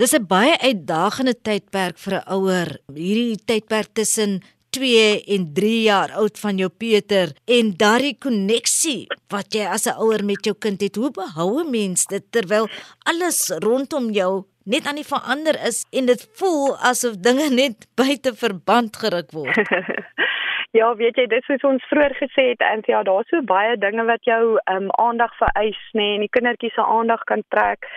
Dis 0.00 0.14
'n 0.16 0.24
baie 0.24 0.54
uitdagende 0.64 1.34
tydperk 1.46 1.98
vir 2.00 2.14
'n 2.16 2.28
ouer. 2.36 2.68
Hierdie 2.94 3.36
tydperk 3.44 3.88
tussen 3.92 4.40
2 4.72 5.24
en 5.34 5.52
3 5.52 5.82
jaar 5.82 6.10
oud 6.20 6.38
van 6.38 6.56
jou 6.56 6.70
Peter 6.70 7.28
en 7.44 7.74
daardie 7.76 8.16
koneksie 8.18 9.06
wat 9.28 9.52
jy 9.52 9.66
as 9.66 9.84
'n 9.86 10.00
ouer 10.00 10.24
met 10.24 10.44
jou 10.44 10.56
kind 10.58 10.80
het. 10.80 10.96
Hoe 10.96 11.10
behou 11.10 11.60
'n 11.60 11.70
mens 11.70 12.06
dit 12.06 12.24
terwyl 12.30 12.68
alles 13.04 13.50
rondom 13.60 14.10
jou 14.10 14.44
net 14.64 14.86
aan 14.86 14.96
die 14.96 15.04
verander 15.04 15.56
is 15.66 15.84
en 15.92 16.06
dit 16.06 16.28
voel 16.32 16.76
asof 16.78 17.14
dinge 17.16 17.50
net 17.50 17.86
buite 17.94 18.32
verband 18.34 18.96
geruk 18.96 19.30
word? 19.32 19.56
Ja, 20.72 20.92
weet 20.94 21.16
jy, 21.18 21.24
dis 21.26 21.42
soos 21.50 21.64
ons 21.66 21.86
vroeër 21.90 22.12
gesê 22.14 22.44
het 22.52 22.60
en 22.62 22.84
ja, 22.86 23.00
daar's 23.02 23.26
so 23.32 23.42
baie 23.42 23.72
dinge 23.82 24.04
wat 24.06 24.22
jou 24.28 24.42
ehm 24.60 24.84
um, 24.84 24.92
aandag 25.02 25.32
vereis, 25.38 25.80
nê, 25.98 26.04
nee, 26.04 26.12
en 26.14 26.22
die 26.22 26.30
kindertjies 26.36 26.76
se 26.78 26.84
aandag 26.96 27.24
kan 27.30 27.42
trek. 27.54 27.88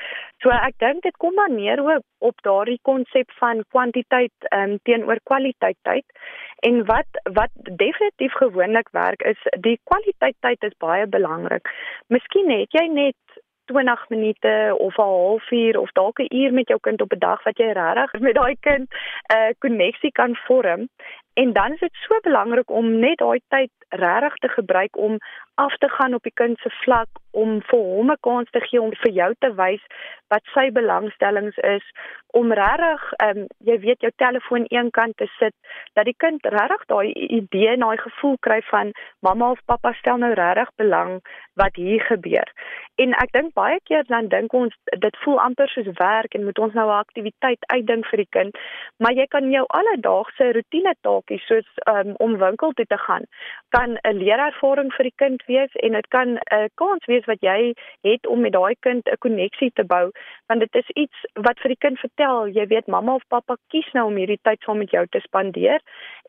So 0.41 0.49
ek 0.49 0.79
dink 0.81 1.05
dit 1.05 1.19
kom 1.21 1.37
dan 1.37 1.53
neer 1.53 1.83
op, 1.83 2.07
op 2.31 2.41
daardie 2.47 2.79
konsep 2.89 3.29
van 3.37 3.61
kwantiteit 3.75 4.49
ehm 4.49 4.73
um, 4.73 4.81
teenoor 4.89 5.21
kwaliteit 5.29 5.77
tyd. 5.85 6.25
En 6.65 6.81
wat 6.89 7.21
wat 7.37 7.53
definitief 7.83 8.41
gewoonlik 8.41 8.89
werk 8.97 9.21
is 9.35 9.47
die 9.69 9.77
kwaliteit 9.83 10.37
tyd 10.41 10.69
is 10.71 10.77
baie 10.81 11.05
belangrik. 11.05 11.69
Miskien 12.09 12.49
het 12.57 12.73
jy 12.73 12.87
net 12.89 13.41
20 13.65 14.09
minute 14.09 14.75
of 14.77 14.97
'n 14.97 15.01
halfuur 15.01 15.79
of 15.79 15.91
dalk 15.91 16.19
'n 16.19 16.35
uur 16.35 16.53
met 16.53 16.67
jou 16.67 16.79
kind 16.79 17.01
op 17.01 17.13
'n 17.13 17.19
dag 17.19 17.43
wat 17.43 17.57
jy 17.57 17.71
regtig 17.71 18.19
met 18.19 18.35
daai 18.35 18.55
kind 18.59 18.87
'n 18.89 19.35
uh, 19.35 19.49
koneksie 19.59 20.11
kan 20.11 20.35
vorm 20.35 20.89
En 21.33 21.53
dan 21.53 21.73
is 21.73 21.79
dit 21.79 21.93
so 21.93 22.19
belangrik 22.21 22.69
om 22.69 22.99
net 22.99 23.17
daai 23.17 23.41
tyd 23.47 23.71
regtig 23.89 24.35
te 24.35 24.47
gebruik 24.47 24.97
om 24.97 25.17
af 25.55 25.77
te 25.77 25.89
gaan 25.89 26.13
op 26.13 26.23
die 26.23 26.33
kind 26.33 26.57
se 26.59 26.69
vlak 26.69 27.07
om 27.31 27.61
vir 27.61 27.79
hom 27.79 28.11
'n 28.11 28.17
kans 28.19 28.49
te 28.49 28.59
gee 28.59 28.81
om 28.81 28.91
vir 29.03 29.11
jou 29.11 29.33
te 29.39 29.53
wys 29.53 29.83
wat 30.27 30.43
sy 30.53 30.71
belangstellings 30.71 31.57
is 31.57 31.85
om 32.27 32.53
regtig 32.53 33.01
ehm 33.13 33.37
um, 33.37 33.47
jy 33.69 33.79
weet 33.79 34.01
jou 34.01 34.11
telefoon 34.15 34.65
eenkant 34.65 35.17
te 35.17 35.27
sit 35.39 35.53
dat 35.93 36.05
die 36.05 36.15
kind 36.17 36.45
regtig 36.45 36.85
daai 36.85 37.13
idee 37.39 37.69
en 37.73 37.85
daai 37.85 37.97
gevoel 37.97 38.37
kry 38.39 38.61
van 38.69 38.91
mamma 39.19 39.51
of 39.51 39.65
pappa 39.65 39.93
stel 39.93 40.17
nou 40.17 40.33
regtig 40.33 40.69
belang 40.75 41.21
wat 41.61 41.75
hier 41.75 42.01
gebeur. 42.01 42.49
En 42.95 43.13
ek 43.13 43.31
dink 43.31 43.53
baie 43.53 43.79
keer 43.83 44.03
dan 44.07 44.27
dink 44.27 44.53
ons 44.53 44.73
dit 45.05 45.17
voel 45.23 45.39
amper 45.39 45.69
soos 45.69 45.91
werk 45.97 46.33
en 46.33 46.45
moet 46.45 46.59
ons 46.59 46.73
nou 46.73 46.87
'n 46.89 47.01
aktiwiteit 47.05 47.61
uitdink 47.75 48.05
vir 48.05 48.17
die 48.17 48.31
kind, 48.37 48.57
maar 48.97 49.13
jy 49.13 49.25
kan 49.27 49.51
jou 49.51 49.65
alledaagse 49.67 50.51
rotine 50.53 50.93
taak 51.01 51.22
saakies 51.23 51.45
soos 51.47 51.65
um, 51.87 52.13
om 52.19 52.37
winkel 52.37 52.73
toe 52.73 52.85
te 52.85 52.97
gaan 52.97 53.23
kan 53.69 53.97
'n 54.03 54.17
leerervaring 54.17 54.91
vir 54.93 55.03
die 55.03 55.15
kind 55.15 55.43
wees 55.47 55.71
en 55.83 55.91
dit 55.91 56.07
kan 56.07 56.37
'n 56.37 56.69
kans 56.75 57.05
wees 57.05 57.25
wat 57.25 57.41
jy 57.41 57.73
het 58.03 58.27
om 58.27 58.41
met 58.41 58.53
daai 58.53 58.75
kind 58.79 59.07
'n 59.07 59.17
koneksie 59.19 59.71
te 59.73 59.83
bou 59.83 60.11
want 60.47 60.59
dit 60.59 60.75
is 60.75 60.89
iets 60.95 61.17
wat 61.33 61.59
vir 61.59 61.69
die 61.69 61.83
kind 61.85 61.99
vertel. 61.99 62.47
Jy 62.47 62.67
weet 62.67 62.87
mamma 62.87 63.15
of 63.15 63.27
pappa 63.27 63.55
kies 63.69 63.91
nou 63.93 64.07
om 64.07 64.15
hierdie 64.15 64.39
tyd 64.41 64.61
saam 64.61 64.77
met 64.77 64.91
jou 64.91 65.05
te 65.07 65.19
spandeer 65.19 65.79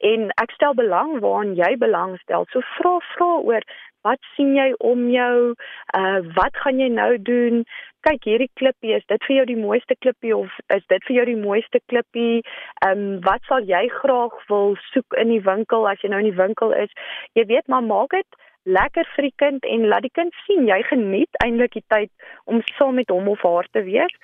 en 0.01 0.31
ek 0.43 0.51
stel 0.51 0.75
belang 0.75 1.21
waaraan 1.21 1.55
jy 1.55 1.77
belangstel. 1.77 2.47
So 2.51 2.61
vra 2.61 2.99
vra 3.15 3.39
oor 3.39 3.63
wat 4.05 4.21
sien 4.37 4.55
jy 4.57 4.69
om 4.79 5.09
jou? 5.13 5.55
Uh 5.97 6.21
wat 6.39 6.57
gaan 6.63 6.81
jy 6.83 6.91
nou 6.93 7.11
doen? 7.31 7.65
Kyk 8.07 8.29
hierdie 8.29 8.51
klippie 8.61 8.95
is 8.97 9.07
dit 9.09 9.27
vir 9.27 9.37
jou 9.37 9.47
die 9.49 9.61
mooiste 9.61 9.97
klippie 10.05 10.35
of 10.37 10.53
is 10.77 10.85
dit 10.93 11.07
vir 11.09 11.17
jou 11.19 11.27
die 11.33 11.41
mooiste 11.41 11.81
klippie? 11.93 12.45
Ehm 12.87 13.05
um, 13.05 13.21
wat 13.27 13.45
sal 13.49 13.65
jy 13.69 13.85
graag 14.01 14.37
wil 14.53 14.77
soek 14.93 15.21
in 15.25 15.33
die 15.33 15.43
winkel 15.45 15.89
as 15.91 16.03
jy 16.05 16.13
nou 16.13 16.23
in 16.25 16.31
die 16.31 16.41
winkel 16.43 16.77
is? 16.85 16.93
Jy 17.39 17.49
weet 17.53 17.69
maar 17.69 17.87
maak 17.89 18.17
dit 18.17 18.41
lekker 18.65 19.09
vir 19.17 19.29
die 19.29 19.37
kind 19.43 19.67
en 19.69 19.89
laat 19.89 20.05
die 20.07 20.17
kind 20.21 20.37
sien. 20.47 20.69
Jy 20.69 20.81
geniet 20.89 21.45
eintlik 21.45 21.77
die 21.77 21.87
tyd 21.93 22.11
om 22.45 22.63
saam 22.77 23.01
met 23.01 23.13
hom 23.13 23.29
of 23.29 23.45
haar 23.45 23.69
te 23.73 23.85
wees 23.89 24.21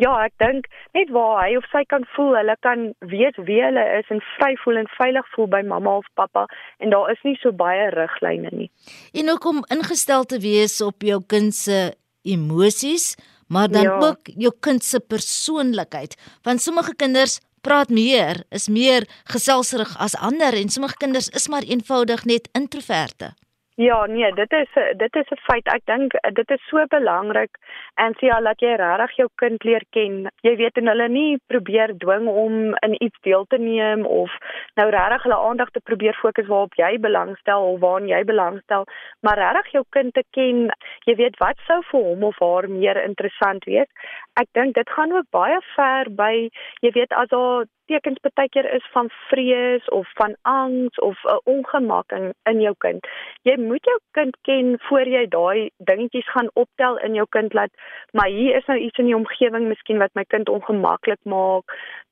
Ja, 0.00 0.12
ek 0.24 0.32
dink 0.40 0.68
net 0.96 1.10
waar 1.12 1.42
hy 1.42 1.56
of 1.58 1.66
sy 1.68 1.82
kan 1.92 2.06
voel, 2.14 2.32
hulle 2.38 2.54
kan 2.64 2.86
weet 3.10 3.36
wie 3.44 3.58
hulle 3.60 3.82
is 3.98 4.08
en 4.14 4.22
vry 4.38 4.54
voel 4.62 4.80
en 4.80 4.88
veilig 4.94 5.26
voel 5.34 5.50
by 5.52 5.60
mamma 5.68 5.98
of 6.00 6.08
pappa 6.16 6.46
en 6.80 6.94
daar 6.94 7.10
is 7.12 7.20
nie 7.28 7.36
so 7.42 7.52
baie 7.52 7.90
riglyne 7.92 8.48
nie. 8.56 8.70
En 9.12 9.28
ook 9.34 9.44
om 9.50 9.60
ingestel 9.68 10.24
te 10.24 10.40
wees 10.40 10.78
op 10.80 11.04
jou 11.04 11.20
kind 11.28 11.52
se 11.52 11.92
emosies, 12.24 13.12
maar 13.52 13.68
dan 13.68 13.84
ja. 13.90 13.98
ook 14.00 14.32
jou 14.32 14.54
kind 14.64 14.84
se 14.84 15.00
persoonlikheid, 15.00 16.16
want 16.48 16.64
sommige 16.64 16.96
kinders 16.96 17.40
praat 17.60 17.92
meer, 17.92 18.46
is 18.48 18.70
meer 18.72 19.04
geselsrig 19.28 19.92
as 20.00 20.16
ander 20.16 20.56
en 20.56 20.72
sommige 20.72 20.96
kinders 21.04 21.28
is 21.36 21.50
maar 21.52 21.68
eenvoudig 21.68 22.24
net 22.24 22.48
introverte. 22.56 23.34
Ja, 23.74 24.06
nee, 24.06 24.32
dit 24.32 24.52
is 24.52 24.68
dit 24.96 25.14
is 25.16 25.28
'n 25.30 25.36
feit. 25.36 25.66
Ek 25.66 25.80
dink 25.84 26.12
dit 26.32 26.50
is 26.50 26.66
so 26.68 26.84
belangrik 26.86 27.56
en 27.94 28.12
sê 28.12 28.26
ja, 28.26 28.40
laat 28.40 28.60
jy 28.60 28.74
regtig 28.76 29.16
jou 29.16 29.28
kind 29.34 29.64
leer 29.64 29.82
ken. 29.90 30.30
Jy 30.42 30.56
weet 30.56 30.76
en 30.76 30.86
hulle 30.86 31.08
nie 31.08 31.38
probeer 31.46 31.96
dwing 31.98 32.28
om 32.28 32.74
in 32.74 33.02
iets 33.02 33.20
deel 33.20 33.44
te 33.48 33.58
neem 33.58 34.06
of 34.06 34.30
nou 34.74 34.90
regtig 34.90 35.22
hulle 35.22 35.36
aandag 35.48 35.70
te 35.70 35.80
probeer 35.80 36.14
fokus 36.14 36.46
waarop 36.46 36.74
jy 36.74 36.98
belangstel 36.98 37.62
of 37.62 37.80
waaraan 37.80 38.08
jy 38.08 38.24
belangstel, 38.24 38.84
maar 39.20 39.38
regtig 39.38 39.72
jou 39.72 39.84
kind 39.88 40.14
te 40.14 40.24
ken. 40.30 40.70
Jy 41.04 41.14
weet 41.14 41.36
wat 41.38 41.56
sou 41.66 41.82
vir 41.82 42.00
hom 42.00 42.22
of 42.24 42.38
haar 42.38 42.68
meer 42.68 43.04
interessant 43.04 43.64
wees. 43.64 43.88
Ek 44.34 44.48
dink 44.52 44.74
dit 44.74 44.90
gaan 44.90 45.12
ook 45.12 45.30
baie 45.30 45.60
ver 45.76 46.10
by 46.10 46.50
jy 46.80 46.90
weet 46.90 47.12
as 47.12 47.28
daar 47.28 47.64
tekens 47.86 48.18
baie 48.34 48.48
keer 48.48 48.68
is 48.74 48.86
van 48.92 49.10
vrees 49.28 49.88
of 49.88 50.10
van 50.14 50.36
angs 50.42 50.98
of 50.98 51.16
'n 51.24 51.40
ongemak 51.44 52.12
in, 52.12 52.34
in 52.42 52.60
jou 52.60 52.74
kind. 52.78 53.06
Jy 53.42 53.56
moet 53.56 53.84
jou 53.84 53.98
kind 54.10 54.36
ken 54.42 54.78
voor 54.78 55.06
jy 55.08 55.26
daai 55.28 55.70
dingetjies 55.76 56.30
gaan 56.30 56.50
optel 56.52 56.98
in 56.98 57.14
jou 57.14 57.26
kind 57.28 57.52
laat, 57.52 57.70
maar 58.12 58.28
hier 58.28 58.56
is 58.56 58.66
nou 58.66 58.78
iets 58.78 58.98
in 58.98 59.04
die 59.04 59.16
omgewing 59.16 59.68
miskien 59.68 59.98
wat 59.98 60.14
my 60.14 60.24
kind 60.24 60.48
ongemaklik 60.48 61.20
maak. 61.24 61.64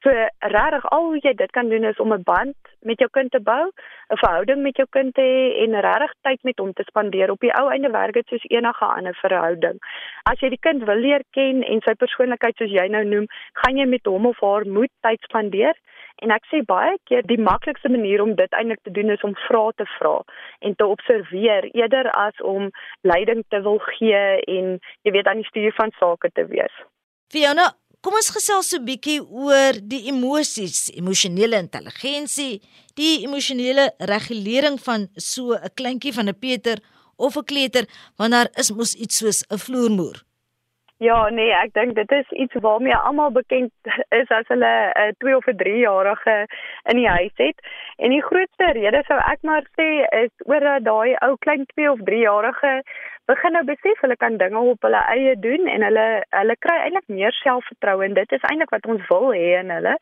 So 0.02 0.10
regtig 0.38 0.84
al 0.90 1.04
hoe 1.04 1.18
jy 1.20 1.34
dit 1.34 1.50
kan 1.50 1.68
doen 1.68 1.84
is 1.84 1.98
om 2.00 2.12
'n 2.12 2.22
band 2.22 2.56
met 2.88 2.98
jou 2.98 3.08
kind 3.10 3.30
te 3.30 3.40
bou, 3.40 3.70
'n 4.08 4.16
verhouding 4.16 4.62
met 4.62 4.76
jou 4.76 4.86
kind 4.90 5.14
te 5.14 5.20
hê 5.20 5.62
en 5.64 5.80
regtig 5.80 6.12
tyd 6.22 6.42
met 6.42 6.58
hom 6.58 6.72
te 6.72 6.82
spandeer. 6.82 7.30
Op 7.30 7.40
die 7.40 7.52
ou 7.52 7.68
einde 7.70 7.90
werk 7.90 8.12
dit 8.12 8.26
soos 8.26 8.48
enige 8.48 8.84
ander 8.84 9.14
verhouding. 9.14 9.78
As 10.30 10.40
jy 10.40 10.48
die 10.48 10.64
kind 10.66 10.84
wil 10.84 10.96
leer 10.96 11.22
ken 11.30 11.62
en 11.62 11.80
sy 11.80 11.94
persoonlikheid 11.94 12.56
soos 12.56 12.70
jy 12.70 12.86
nou 12.88 13.04
noem, 13.04 13.26
gaan 13.52 13.76
jy 13.76 13.86
met 13.86 14.06
hom 14.06 14.26
of 14.26 14.40
haar 14.40 14.66
moet 14.66 14.90
tyd 15.00 15.20
spandeer. 15.20 15.69
En 16.16 16.30
ek 16.30 16.44
sê 16.50 16.62
baie 16.66 16.96
keer 17.04 17.22
die 17.26 17.40
maklikste 17.40 17.88
manier 17.88 18.22
om 18.22 18.34
dit 18.34 18.52
eintlik 18.52 18.82
te 18.82 18.90
doen 18.90 19.10
is 19.10 19.22
om 19.22 19.34
vrae 19.48 19.72
te 19.76 19.86
vra 19.98 20.22
en 20.60 20.74
te 20.74 20.86
observeer 20.86 21.70
eerder 21.72 22.10
as 22.10 22.34
om 22.42 22.70
leiding 23.02 23.44
te 23.48 23.62
wil 23.62 23.78
gee 23.78 24.24
en 24.46 24.78
jy 25.02 25.12
weet 25.12 25.26
aan 25.26 25.42
die 25.42 25.50
stuur 25.52 25.72
van 25.72 25.90
sake 25.98 26.30
te 26.34 26.46
wees. 26.46 26.74
Fiona, 27.30 27.70
Kom 28.00 28.14
ons 28.16 28.30
gesels 28.32 28.70
so 28.72 28.78
'n 28.78 28.86
bietjie 28.86 29.20
oor 29.20 29.76
die 29.76 30.06
emosies, 30.08 30.88
emosionele 30.96 31.58
intelligensie, 31.60 32.62
die 32.96 33.26
emosionele 33.26 33.90
regulering 34.08 34.80
van 34.80 35.08
so 35.16 35.52
'n 35.52 35.68
kleintjie 35.76 36.14
van 36.16 36.28
'n 36.28 36.38
Peter 36.40 36.80
of 37.18 37.36
'n 37.36 37.44
kleuter 37.44 37.84
wanneer 38.16 38.48
is 38.56 38.72
mos 38.72 38.94
iets 38.94 39.18
soos 39.18 39.44
'n 39.52 39.58
vloermoer. 39.58 40.16
Ja, 41.00 41.30
nee, 41.32 41.48
ek 41.56 41.70
dink 41.72 41.94
dit 41.96 42.10
is 42.12 42.32
iets 42.42 42.56
waarmee 42.60 42.96
almal 42.96 43.30
bekend 43.32 43.70
is 44.20 44.32
as 44.36 44.48
hulle 44.52 44.72
'n 44.92 45.14
2 45.24 45.36
of 45.36 45.46
'n 45.48 45.56
3 45.56 45.78
jarige 45.78 46.34
in 46.92 46.96
die 47.00 47.08
huis 47.08 47.36
het. 47.40 47.62
En 47.96 48.12
die 48.12 48.22
grootste 48.22 48.68
rede 48.76 49.00
sou 49.06 49.16
ek 49.32 49.40
maar 49.42 49.64
sê 49.80 49.88
is 50.18 50.32
oor 50.44 50.60
dat 50.60 50.84
daai 50.84 51.16
ou 51.24 51.36
klein 51.46 51.64
2 51.72 51.88
of 51.92 52.04
3 52.10 52.20
jarige 52.20 52.72
begin 53.30 53.54
nou 53.56 53.62
besef 53.68 54.02
hulle 54.04 54.16
kan 54.22 54.36
dinge 54.42 54.60
op 54.72 54.86
hulle 54.86 55.00
eie 55.14 55.36
doen 55.46 55.68
en 55.74 55.86
hulle 55.86 56.06
hulle 56.38 56.56
kry 56.66 56.76
eintlik 56.82 57.08
meer 57.20 57.36
selfvertroue 57.38 58.04
en 58.08 58.18
dit 58.18 58.36
is 58.36 58.46
eintlik 58.50 58.74
wat 58.74 58.88
ons 58.94 59.06
wil 59.12 59.30
hê 59.36 59.48
in 59.60 59.72
hulle. 59.76 59.94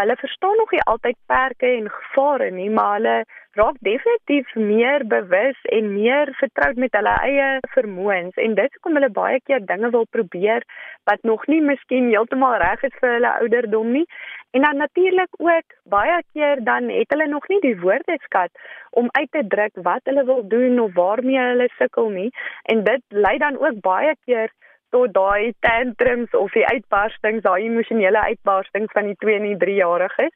Hulle 0.00 0.16
verstaan 0.24 0.58
nog 0.60 0.72
nie 0.72 0.84
altyd 0.94 1.18
perke 1.32 1.68
en 1.68 1.90
gevare 1.98 2.50
nie, 2.50 2.70
maar 2.78 2.94
hulle 2.96 3.16
raak 3.60 3.76
definitief 3.84 4.54
meer 4.56 5.04
bewus 5.06 5.58
en 5.76 5.90
meer 5.92 6.32
vertroud 6.38 6.78
met 6.84 6.94
hulle 6.96 7.12
eie 7.26 7.48
vermoëns 7.74 8.38
en 8.44 8.54
dit 8.56 8.78
kom 8.80 8.96
hulle 8.96 9.10
baie 9.12 9.40
keer 9.44 9.60
dinge 9.68 9.90
wil 9.96 10.06
probeer 10.16 10.64
wat 11.10 11.26
nog 11.28 11.44
nie 11.52 11.60
miskien 11.66 12.08
heeltemal 12.08 12.56
reg 12.62 12.86
is 12.88 12.96
vir 13.02 13.18
hulle 13.18 13.34
ouderdom 13.42 13.92
nie 13.98 14.06
en 14.52 14.62
dan 14.62 14.76
natuurlik 14.76 15.34
ook 15.38 15.76
baie 15.84 16.22
keer 16.32 16.64
dan 16.64 16.88
het 16.88 17.10
hulle 17.14 17.26
nog 17.26 17.48
nie 17.48 17.60
die 17.60 17.76
woordeskat 17.80 18.50
om 18.90 19.08
uit 19.10 19.30
te 19.30 19.44
druk 19.54 19.78
wat 19.88 20.10
hulle 20.10 20.24
wil 20.24 20.42
doen 20.48 20.80
of 20.80 20.94
waarmee 20.94 21.38
hulle 21.38 21.68
sukkel 21.78 22.08
nie 22.08 22.30
en 22.62 22.84
dit 22.84 23.02
lei 23.08 23.38
dan 23.38 23.58
ook 23.58 23.80
baie 23.80 24.16
keer 24.24 24.52
tot 24.92 25.14
daai 25.16 25.54
tantrums 25.64 26.34
of 26.36 26.52
die 26.52 26.66
uitbarstings, 26.68 27.44
daai 27.46 27.64
emosionele 27.64 28.20
uitbarstings 28.32 28.92
van 28.92 29.08
die 29.08 29.16
2 29.24 29.38
en 29.38 29.48
die 29.48 29.60
3 29.64 29.76
jariges. 29.78 30.34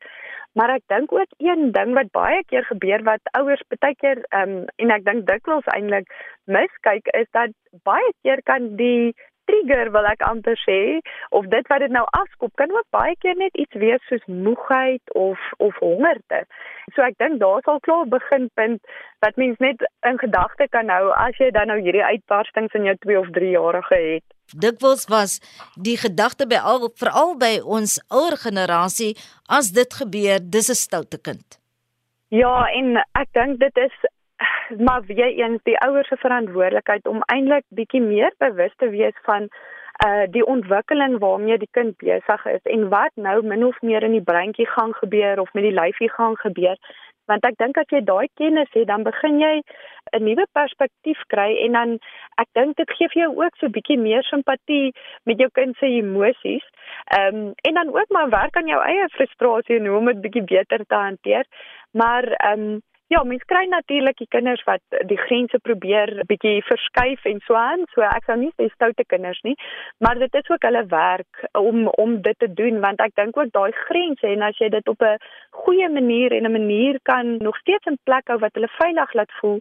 Maar 0.56 0.72
ek 0.78 0.86
dink 0.88 1.12
ook 1.12 1.34
een 1.44 1.72
ding 1.76 1.92
wat 1.98 2.10
baie 2.16 2.40
keer 2.48 2.64
gebeur 2.64 3.02
wat 3.04 3.32
ouers 3.38 3.64
baie 3.68 3.96
keer 4.00 4.22
ehm 4.30 4.54
um, 4.56 4.64
en 4.80 4.94
ek 4.96 5.04
dink 5.08 5.26
dikwels 5.28 5.68
eintlik 5.74 6.08
miskyk 6.56 7.12
is 7.20 7.28
dat 7.36 7.52
baie 7.84 8.12
keer 8.24 8.40
kan 8.48 8.70
die 8.80 9.12
trigger 9.50 9.90
wil 9.94 10.06
ek 10.10 10.22
amper 10.26 10.58
sê 10.62 10.78
of 11.38 11.48
dit 11.52 11.68
wat 11.72 11.82
dit 11.84 11.92
nou 11.94 12.04
afskop 12.18 12.52
kan 12.60 12.72
ook 12.74 12.86
baie 12.94 13.14
keer 13.22 13.36
net 13.40 13.54
iets 13.62 13.80
wees 13.82 14.02
soos 14.10 14.24
moegheid 14.26 15.14
of 15.14 15.42
of 15.66 15.76
hongerte. 15.82 16.44
So 16.94 17.02
ek 17.06 17.18
dink 17.22 17.40
daar 17.42 17.62
sal 17.66 17.80
klaar 17.86 18.06
begin 18.10 18.48
punt 18.60 18.80
wat 19.24 19.38
mens 19.42 19.58
net 19.64 19.82
in 20.10 20.18
gedagte 20.22 20.68
kan 20.70 20.90
hou 20.92 21.12
as 21.16 21.38
jy 21.42 21.50
dan 21.54 21.72
nou 21.72 21.78
hierdie 21.80 22.04
uitbarstings 22.04 22.74
in 22.78 22.88
jou 22.90 22.96
2 23.06 23.20
of 23.20 23.30
3 23.38 23.52
jarige 23.56 24.00
het. 24.06 24.26
Dikwels 24.54 25.06
was 25.10 25.40
die 25.88 25.96
gedagte 25.98 26.46
by 26.46 26.60
al 26.72 26.90
veral 26.94 27.34
by 27.38 27.56
ons 27.62 27.98
ouer 28.14 28.36
generasie 28.38 29.14
as 29.50 29.72
dit 29.74 30.00
gebeur, 30.00 30.38
dis 30.42 30.70
'n 30.70 30.78
stoute 30.86 31.18
kind. 31.18 31.58
Ja, 32.28 32.66
en 32.74 32.96
ek 33.14 33.28
dink 33.32 33.58
dit 33.58 33.76
is 33.78 33.94
maar 34.86 35.02
weer 35.06 35.32
eens 35.32 35.62
die 35.62 35.78
ouers 35.78 36.08
se 36.08 36.16
verantwoordelikheid 36.16 37.06
om 37.06 37.22
eintlik 37.32 37.64
bietjie 37.68 38.02
meer 38.02 38.32
bewus 38.38 38.74
te 38.76 38.88
wees 38.88 39.18
van 39.22 39.48
uh 40.04 40.24
die 40.30 40.44
ontwikkeling 40.44 41.18
waarmee 41.18 41.58
die 41.58 41.72
kind 41.72 41.96
besig 41.96 42.46
is 42.46 42.62
en 42.62 42.88
wat 42.88 43.12
nou 43.14 43.42
min 43.42 43.64
of 43.64 43.80
meer 43.80 44.02
in 44.02 44.12
die 44.12 44.26
breintjie 44.30 44.66
gaan 44.68 44.94
gebeur 44.94 45.40
of 45.40 45.52
met 45.52 45.64
die 45.64 45.76
lyfie 45.80 46.10
gaan 46.10 46.36
gebeur 46.36 46.76
want 47.30 47.46
ek 47.48 47.56
dink 47.62 47.78
as 47.80 47.92
jy 47.94 48.02
daai 48.08 48.28
kennis 48.40 48.70
het 48.76 48.88
dan 48.90 49.06
begin 49.06 49.38
jy 49.40 49.54
'n 50.14 50.24
nuwe 50.24 50.46
perspektief 50.58 51.22
kry 51.32 51.48
en 51.64 51.72
dan 51.78 51.94
ek 52.42 52.48
dink 52.58 52.76
dit 52.76 52.90
gee 52.98 53.08
vir 53.14 53.22
jou 53.22 53.32
ook 53.44 53.56
so 53.56 53.66
'n 53.66 53.76
bietjie 53.76 53.98
meer 53.98 54.22
simpatie 54.22 54.92
met 55.24 55.38
jou 55.38 55.50
kind 55.58 55.76
se 55.76 55.86
emosies. 55.86 56.66
Ehm 57.18 57.36
um, 57.36 57.52
en 57.68 57.74
dan 57.74 57.94
ook 57.98 58.10
maar 58.10 58.28
werk 58.30 58.56
aan 58.56 58.66
jou 58.66 58.82
eie 58.82 59.08
frustrasie 59.08 59.76
en 59.78 59.86
hoe 59.86 59.98
om 59.98 60.06
dit 60.06 60.20
bietjie 60.20 60.44
beter 60.44 60.86
te 60.86 60.94
hanteer. 60.94 61.44
Maar 61.92 62.24
ehm 62.24 62.60
um, 62.60 62.82
Ja, 63.08 63.20
mens 63.22 63.44
kry 63.46 63.68
natuurlik 63.70 64.16
die 64.18 64.26
kinders 64.34 64.64
wat 64.66 64.82
die 65.06 65.18
grense 65.18 65.60
probeer 65.62 66.10
bietjie 66.26 66.56
verskuif 66.66 67.26
en 67.30 67.38
so 67.44 67.54
aan. 67.54 67.84
So 67.92 68.02
ek 68.02 68.24
sou 68.26 68.34
nie 68.40 68.48
sê 68.56 68.66
stoute 68.72 69.04
kinders 69.06 69.38
nie, 69.46 69.52
maar 70.02 70.18
dit 70.18 70.38
is 70.40 70.48
ook 70.50 70.64
hulle 70.66 70.80
werk 70.90 71.44
om 71.60 71.84
om 72.02 72.16
dit 72.24 72.38
te 72.42 72.48
doen 72.60 72.80
want 72.82 73.04
ek 73.04 73.12
dink 73.20 73.36
ook 73.38 73.52
daai 73.54 73.70
grense 73.84 74.26
en 74.26 74.42
as 74.42 74.58
jy 74.58 74.72
dit 74.74 74.90
op 74.90 75.04
'n 75.06 75.22
goeie 75.62 75.88
manier 75.98 76.34
en 76.34 76.48
'n 76.50 76.56
manier 76.56 76.98
kan 77.10 77.36
nog 77.46 77.56
steeds 77.62 77.86
in 77.92 77.98
plek 78.10 78.26
hou 78.26 78.38
wat 78.38 78.58
hulle 78.58 78.70
veilig 78.78 79.12
laat 79.14 79.32
voel, 79.40 79.60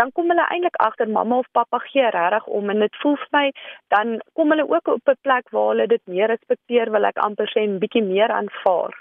dan 0.00 0.10
kom 0.12 0.28
hulle 0.34 0.46
eintlik 0.50 0.80
agter 0.88 1.08
mamma 1.08 1.38
of 1.38 1.52
pappa 1.52 1.78
gee 1.78 2.10
regtig 2.10 2.46
om 2.46 2.70
en 2.70 2.80
dit 2.80 2.96
voel 3.02 3.16
vir 3.16 3.30
my 3.38 3.52
dan 3.88 4.18
kom 4.32 4.50
hulle 4.50 4.66
ook 4.68 4.88
op 4.88 5.08
'n 5.08 5.22
plek 5.22 5.46
waar 5.50 5.68
hulle 5.68 5.86
dit 5.86 6.02
meer 6.06 6.26
respekteer, 6.26 6.90
wil 6.90 7.04
ek 7.04 7.16
amper 7.18 7.46
sê 7.54 7.62
en 7.62 7.78
bietjie 7.78 8.02
meer 8.02 8.30
aanvaar. 8.30 8.98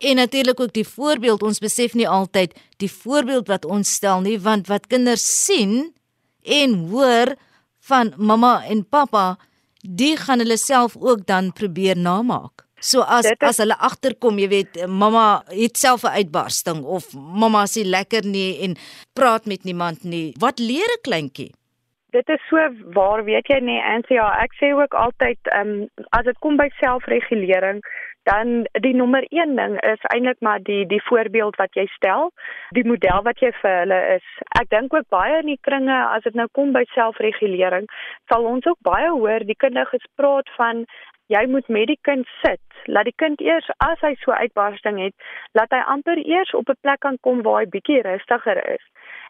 En 0.00 0.16
natuurlik 0.16 0.60
ook 0.60 0.72
die 0.72 0.86
voorbeeld, 0.88 1.42
ons 1.42 1.58
besef 1.60 1.94
nie 1.94 2.08
altyd 2.08 2.56
die 2.80 2.90
voorbeeld 2.90 3.50
wat 3.52 3.64
ons 3.68 3.92
stel 3.92 4.20
nie, 4.24 4.38
want 4.40 4.70
wat 4.72 4.88
kinders 4.88 5.26
sien 5.44 5.92
en 6.40 6.74
hoor 6.88 7.34
van 7.84 8.14
mamma 8.16 8.62
en 8.64 8.80
pappa, 8.88 9.36
die 9.84 10.16
gaan 10.16 10.40
hulle 10.40 10.56
self 10.56 10.96
ook 10.96 11.26
dan 11.28 11.52
probeer 11.52 12.00
namaak. 12.00 12.64
So 12.80 13.04
as 13.04 13.28
is, 13.28 13.36
as 13.44 13.60
hulle 13.60 13.76
agterkom, 13.76 14.38
jy 14.40 14.48
weet, 14.48 14.78
mamma 14.88 15.42
het 15.52 15.76
self 15.76 16.04
'n 16.04 16.16
uitbarsting 16.24 16.80
of 16.84 17.12
mamma 17.14 17.62
is 17.68 17.76
nie 17.76 17.84
lekker 17.84 18.24
nie 18.24 18.60
en 18.64 18.76
praat 19.12 19.44
met 19.44 19.64
niemand 19.64 20.04
nie. 20.04 20.34
Wat 20.38 20.58
leer 20.58 20.88
'n 20.88 21.02
kleintjie? 21.02 21.52
Dit 22.10 22.28
is 22.28 22.40
so 22.48 22.56
waar 22.94 23.24
weet 23.24 23.46
jy 23.46 23.60
nie 23.60 23.80
Ansia 23.82 24.42
ek 24.42 24.52
sê 24.56 24.72
ook 24.72 24.94
altyd 24.94 25.38
ehm 25.52 25.68
um, 25.68 25.88
as 26.10 26.24
dit 26.24 26.38
kom 26.38 26.56
by 26.56 26.68
selfregulering 26.80 27.80
dan 28.28 28.66
die 28.84 28.94
nommer 28.94 29.24
1 29.30 29.56
ding 29.56 29.76
is 29.92 30.02
eintlik 30.14 30.40
maar 30.40 30.62
die 30.62 30.86
die 30.86 31.02
voorbeeld 31.08 31.56
wat 31.56 31.74
jy 31.74 31.86
stel 31.96 32.30
die 32.76 32.84
model 32.84 33.22
wat 33.28 33.40
jy 33.40 33.52
vir 33.62 33.78
hulle 33.82 34.00
is 34.16 34.26
ek 34.60 34.68
dink 34.74 34.94
ook 34.94 35.08
baie 35.08 35.38
in 35.40 35.52
die 35.52 35.62
kringe 35.68 36.00
as 36.16 36.26
dit 36.28 36.34
nou 36.34 36.48
kom 36.52 36.72
by 36.76 36.84
selfregulering 36.94 37.88
sal 38.32 38.44
ons 38.44 38.66
ook 38.66 38.80
baie 38.90 39.08
hoor 39.10 39.46
die 39.52 39.60
kinders 39.66 40.10
praat 40.16 40.50
van 40.56 40.84
jy 41.30 41.46
moet 41.46 41.68
met 41.68 41.86
die 41.90 41.98
kind 42.08 42.26
sit. 42.42 42.62
Laat 42.90 43.06
die 43.06 43.18
kind 43.22 43.40
eers 43.44 43.68
as 43.84 44.00
hy 44.04 44.14
so 44.22 44.34
uitbarsting 44.34 44.98
het, 45.02 45.14
laat 45.58 45.70
hy 45.74 45.80
amper 45.94 46.18
eers 46.18 46.52
op 46.58 46.70
'n 46.70 46.80
plek 46.82 47.00
kan 47.06 47.18
kom 47.26 47.42
waar 47.46 47.62
hy 47.62 47.68
bietjie 47.70 48.02
rustiger 48.02 48.58
is. 48.74 48.84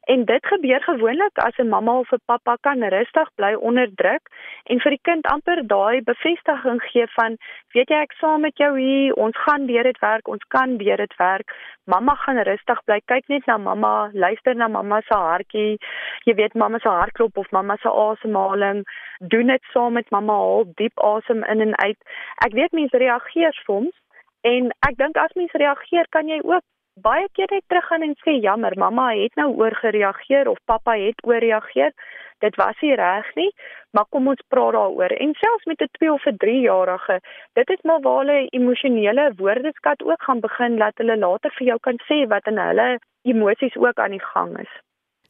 En 0.09 0.25
dit 0.25 0.47
gebeur 0.47 0.83
gewoonlik 0.83 1.38
as 1.38 1.57
'n 1.59 1.69
mamma 1.69 1.99
of 1.99 2.12
'n 2.12 2.23
pappa 2.25 2.57
kan 2.61 2.83
rustig 2.83 3.28
bly 3.35 3.54
onder 3.54 3.88
druk 3.95 4.25
en 4.64 4.80
vir 4.80 4.90
die 4.90 5.02
kind 5.02 5.26
amper 5.26 5.66
daai 5.66 6.02
bevestiging 6.02 6.80
gee 6.83 7.07
van 7.07 7.37
weet 7.73 7.88
jy 7.88 8.00
ek 8.00 8.12
saam 8.12 8.40
met 8.40 8.57
jou 8.57 8.78
hier, 8.78 9.14
ons 9.14 9.37
gaan 9.37 9.66
deur 9.66 9.83
dit 9.83 9.99
werk, 9.99 10.28
ons 10.28 10.45
kan 10.49 10.76
deur 10.76 10.97
dit 10.97 11.16
werk. 11.16 11.52
Mamma 11.85 12.14
gaan 12.14 12.38
rustig 12.38 12.85
bly, 12.85 13.00
kyk 13.04 13.28
net 13.28 13.47
na 13.47 13.57
mamma, 13.59 14.11
luister 14.12 14.54
na 14.54 14.69
mamma 14.69 15.00
se 15.00 15.14
hartjie. 15.14 15.78
Jy 16.25 16.35
weet 16.35 16.54
mamma 16.54 16.78
se 16.78 16.88
hartklop 16.88 17.37
of 17.37 17.50
mamma 17.50 17.76
se 17.76 17.88
asemhaling. 17.88 18.85
Doen 19.19 19.47
dit 19.47 19.62
saam 19.73 19.92
met 19.92 20.11
mamma, 20.11 20.33
haal 20.33 20.64
diep 20.75 20.99
asem 20.99 21.45
in 21.45 21.61
en 21.61 21.76
uit. 21.78 21.99
Ek 22.45 22.52
weet 22.52 22.73
mense 22.73 22.97
reageer 22.97 23.52
soms 23.52 23.95
en 24.40 24.73
ek 24.88 24.97
dink 24.97 25.16
as 25.16 25.33
mense 25.35 25.59
reageer, 25.59 26.07
kan 26.09 26.28
jy 26.28 26.40
ook 26.42 26.64
baie 26.94 27.28
keer 27.32 27.50
net 27.50 27.64
teruggaan 27.66 28.02
en 28.02 28.14
sê 28.25 28.40
jammer, 28.40 28.76
mamma 28.78 29.11
het 29.14 29.35
nou 29.37 29.50
oorgereageer 29.56 30.49
of 30.49 30.59
pappa 30.64 30.97
het 30.99 31.23
ooreageer. 31.26 31.92
Dit 32.40 32.56
was 32.56 32.76
nie 32.80 32.94
reg 32.97 33.26
nie, 33.37 33.50
maar 33.92 34.06
kom 34.09 34.28
ons 34.28 34.42
praat 34.49 34.73
daaroor. 34.73 35.12
En 35.25 35.35
selfs 35.35 35.64
met 35.64 35.80
'n 35.80 35.88
2 35.99 36.12
of 36.12 36.26
'n 36.26 36.37
3 36.37 36.61
jarige, 36.61 37.20
dit 37.52 37.70
is 37.70 37.82
maar 37.82 38.00
waar 38.00 38.18
hulle 38.25 38.49
emosionele 38.50 39.32
woordeskat 39.37 40.02
ook 40.02 40.23
gaan 40.23 40.40
begin 40.40 40.76
laat 40.76 40.97
hulle 40.97 41.16
later 41.16 41.50
vir 41.59 41.66
jou 41.66 41.78
kan 41.80 41.99
sê 42.09 42.28
wat 42.28 42.47
in 42.47 42.59
hulle 42.59 42.99
emosies 43.23 43.76
ook 43.76 43.99
aan 43.99 44.11
die 44.11 44.26
gang 44.32 44.59
is. 44.59 44.73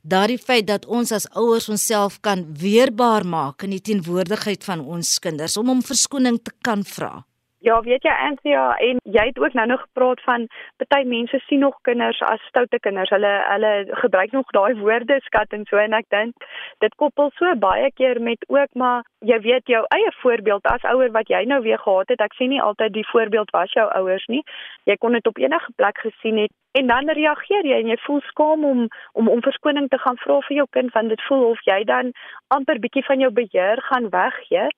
Daardie 0.03 0.39
feit 0.39 0.67
dat 0.67 0.87
ons 0.87 1.13
as 1.13 1.29
ouers 1.37 1.69
onsself 1.69 2.21
kan 2.21 2.47
weerbaar 2.57 3.27
maak 3.27 3.63
in 3.63 3.71
die 3.71 3.81
teenwoordigheid 3.81 4.65
van 4.65 4.81
ons 4.81 5.19
kinders 5.19 5.57
om 5.57 5.69
om 5.69 5.83
verskoning 5.83 6.39
te 6.43 6.53
kan 6.61 6.85
vra. 6.85 7.25
Ja, 7.63 7.81
weet 7.85 8.03
jy 8.03 8.13
Anthea 8.25 8.77
en 8.81 9.01
jy 9.05 9.25
het 9.27 9.39
ook 9.39 9.53
nou 9.53 9.67
nog 9.69 9.81
gepraat 9.81 10.23
van 10.25 10.47
party 10.81 11.03
mense 11.09 11.39
sien 11.45 11.61
nog 11.61 11.77
kinders 11.83 12.23
as 12.25 12.47
stoute 12.49 12.79
kinders. 12.81 13.11
Hulle 13.13 13.33
hulle 13.49 13.73
gebruik 14.03 14.33
nog 14.33 14.49
daai 14.57 14.79
woorde 14.79 15.19
skat 15.27 15.53
en 15.53 15.67
so 15.69 15.77
en 15.77 15.93
ek 15.99 16.09
dink 16.09 16.47
dit 16.81 16.95
koppel 17.03 17.29
so 17.37 17.53
baie 17.61 17.91
keer 18.01 18.21
met 18.21 18.47
ook 18.49 18.73
maar 18.73 19.05
jy 19.21 19.39
weet 19.45 19.69
jou 19.69 19.83
eie 19.93 20.13
voorbeeld 20.23 20.67
as 20.67 20.85
ouer 20.89 21.11
wat 21.13 21.29
jy 21.29 21.43
nou 21.45 21.61
weer 21.63 21.79
gehad 21.79 22.09
het. 22.09 22.23
Ek 22.25 22.35
sê 22.39 22.49
nie 22.49 22.61
altyd 22.63 22.93
die 22.95 23.07
voorbeeld 23.13 23.51
was 23.57 23.73
jou 23.77 23.87
ouers 23.99 24.25
nie. 24.33 24.41
Jy 24.89 24.97
kon 24.97 25.13
dit 25.13 25.27
op 25.27 25.39
enige 25.39 25.73
plek 25.77 26.01
gesien 26.01 26.39
het 26.41 26.53
en 26.79 26.87
dan 26.87 27.11
reageer 27.11 27.67
jy 27.67 27.81
en 27.83 27.91
jy 27.91 27.97
voel 28.07 28.21
skaam 28.31 28.65
om 28.65 28.87
om 29.13 29.29
om 29.29 29.43
verskoning 29.43 29.89
te 29.91 29.99
gaan 29.99 30.17
vra 30.25 30.39
vir 30.47 30.57
jou 30.57 30.67
kind 30.77 30.93
want 30.95 31.13
dit 31.13 31.25
voel 31.29 31.45
of 31.51 31.63
jy 31.67 31.83
dan 31.85 32.13
amper 32.57 32.81
bietjie 32.81 33.05
van 33.05 33.21
jou 33.21 33.31
beheer 33.31 33.83
gaan 33.91 34.09
weggee. 34.15 34.69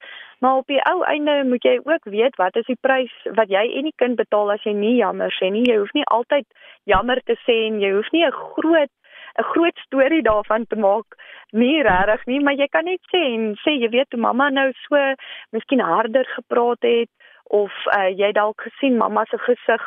Maar 0.42 0.56
op 0.62 0.66
die 0.66 0.80
ou 0.90 1.02
einde 1.06 1.44
moet 1.46 1.62
jy 1.62 1.78
ook 1.84 2.08
weet 2.10 2.36
wat 2.36 2.56
is 2.56 2.66
die 2.66 2.80
prys 2.80 3.12
wat 3.38 3.52
jy 3.52 3.62
en 3.78 3.90
die 3.90 3.98
kind 4.02 4.16
betaal 4.16 4.50
as 4.56 4.64
jy 4.66 4.74
nie 4.74 4.96
jammer 4.96 5.30
sê 5.38 5.52
nie. 5.52 5.62
Jy 5.68 5.78
hoef 5.84 5.94
nie 5.94 6.08
altyd 6.16 6.48
jammer 6.90 7.22
te 7.22 7.38
sê 7.46 7.60
en 7.68 7.78
jy 7.80 7.92
hoef 7.94 8.10
nie 8.12 8.26
'n 8.26 8.32
groot 8.32 8.90
'n 9.38 9.48
groot 9.52 9.78
storie 9.78 10.22
daarvan 10.22 10.66
te 10.66 10.76
maak 10.76 11.16
nie 11.50 11.82
regtig 11.82 12.26
nie, 12.26 12.40
maar 12.40 12.54
jy 12.54 12.68
kan 12.68 12.84
net 12.84 13.00
sê 13.12 13.20
en 13.34 13.54
sê 13.64 13.76
jy 13.80 13.88
weet 13.88 14.10
toe 14.10 14.20
mamma 14.20 14.48
nou 14.50 14.70
so 14.86 14.96
miskien 15.50 15.80
harder 15.80 16.24
gepraat 16.36 16.82
het 16.82 17.10
of 17.44 17.72
uh, 17.96 18.08
jy 18.08 18.32
dalk 18.32 18.60
gesien 18.64 18.96
mamma 18.96 19.24
se 19.28 19.38
gesig 19.38 19.82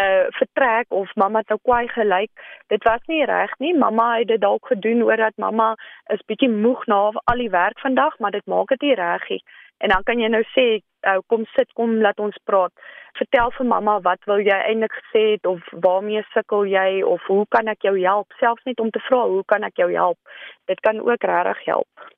uh 0.00 0.26
vertrek 0.38 0.86
of 0.88 1.10
mamma 1.20 1.42
het 1.42 1.52
nou 1.52 1.58
kwaai 1.62 1.88
gelyk. 1.88 2.30
Dit 2.72 2.84
was 2.88 3.02
nie 3.06 3.24
reg 3.24 3.52
nie. 3.58 3.74
Mamma 3.76 4.06
het 4.18 4.28
dit 4.28 4.40
dalk 4.40 4.66
gedoen 4.66 5.02
omdat 5.02 5.36
mamma 5.36 5.74
is 6.14 6.24
bietjie 6.26 6.48
moeg 6.50 6.86
na 6.86 7.10
al 7.24 7.44
die 7.44 7.50
werk 7.50 7.78
vandag, 7.80 8.18
maar 8.18 8.30
dit 8.30 8.46
maak 8.46 8.72
dit 8.72 8.88
nie 8.88 8.94
reg 8.94 9.28
nie. 9.28 9.42
En 9.78 9.92
dan 9.92 10.02
kan 10.02 10.18
jy 10.18 10.28
nou 10.32 10.42
sê, 10.54 10.80
uh, 11.06 11.20
kom 11.26 11.44
sit, 11.56 11.72
kom 11.78 12.00
laat 12.02 12.20
ons 12.20 12.36
praat. 12.44 12.72
Vertel 13.18 13.52
vir 13.56 13.66
mamma 13.70 14.00
wat 14.02 14.24
wil 14.26 14.40
jy 14.42 14.56
eintlik 14.56 14.94
gesê 15.00 15.24
het 15.34 15.46
of 15.46 15.62
waarmee 15.84 16.24
sukkel 16.32 16.66
jy 16.66 17.02
of 17.06 17.22
hoe 17.30 17.44
kan 17.54 17.68
ek 17.70 17.86
jou 17.86 17.94
help? 18.00 18.32
Selfs 18.40 18.64
net 18.66 18.80
om 18.80 18.90
te 18.90 19.02
vra, 19.08 19.24
hoe 19.30 19.44
kan 19.46 19.62
ek 19.64 19.78
jou 19.78 19.90
help? 19.92 20.18
Dit 20.66 20.80
kan 20.80 20.98
ook 21.00 21.22
regtig 21.22 21.62
help. 21.68 22.10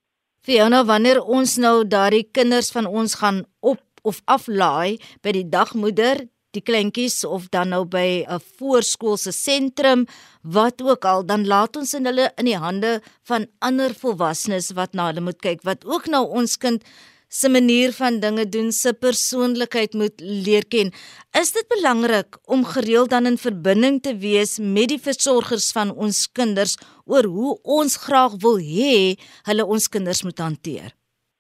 Fiona, 0.47 0.85
wanneer 0.87 1.21
ons 1.21 1.57
nou 1.59 1.83
daardie 1.85 2.29
kinders 2.33 2.71
van 2.71 2.87
ons 2.87 3.19
gaan 3.19 3.43
op 3.61 3.83
of 4.07 4.21
aflaai 4.31 5.03
by 5.27 5.33
die 5.35 5.49
dagmoeder, 5.51 6.23
die 6.55 6.63
kleintjies 6.63 7.25
of 7.27 7.49
dan 7.53 7.75
nou 7.75 7.83
by 7.85 8.25
'n 8.25 8.41
voorskoolse 8.59 9.33
sentrum, 9.33 10.07
wat 10.43 10.81
ook 10.83 11.05
al, 11.05 11.27
dan 11.27 11.47
laat 11.47 11.77
ons 11.77 11.95
in 11.95 12.07
hulle 12.07 12.31
in 12.39 12.47
die 12.47 12.57
hande 12.57 13.01
van 13.29 13.47
ander 13.59 13.91
volwassenes 13.95 14.73
wat 14.79 14.95
na 14.95 15.11
hulle 15.11 15.21
moet 15.21 15.41
kyk, 15.43 15.61
wat 15.63 15.85
ook 15.85 16.07
nou 16.07 16.25
ons 16.31 16.57
kind 16.57 16.83
se 17.29 17.49
manier 17.49 17.93
van 17.93 18.21
dinge 18.21 18.49
doen, 18.49 18.73
se 18.73 18.93
persoonlikheid 18.95 19.95
moet 19.95 20.21
leer 20.21 20.67
ken. 20.67 20.93
Is 21.41 21.53
dit 21.53 21.67
belangrik 21.69 22.39
om 22.45 22.65
gereeld 22.65 23.11
dan 23.11 23.27
in 23.27 23.39
verbinding 23.39 24.03
te 24.03 24.17
wees 24.17 24.59
met 24.59 24.89
die 24.89 25.01
versorgers 25.01 25.73
van 25.73 25.95
ons 25.95 26.27
kinders 26.33 26.77
oor 27.05 27.25
hoe 27.25 27.59
ons 27.63 27.97
graag 28.07 28.39
wil 28.41 28.59
hê 28.59 29.17
hulle 29.49 29.67
ons 29.67 29.89
kinders 29.89 30.23
moet 30.23 30.39
hanteer? 30.39 30.95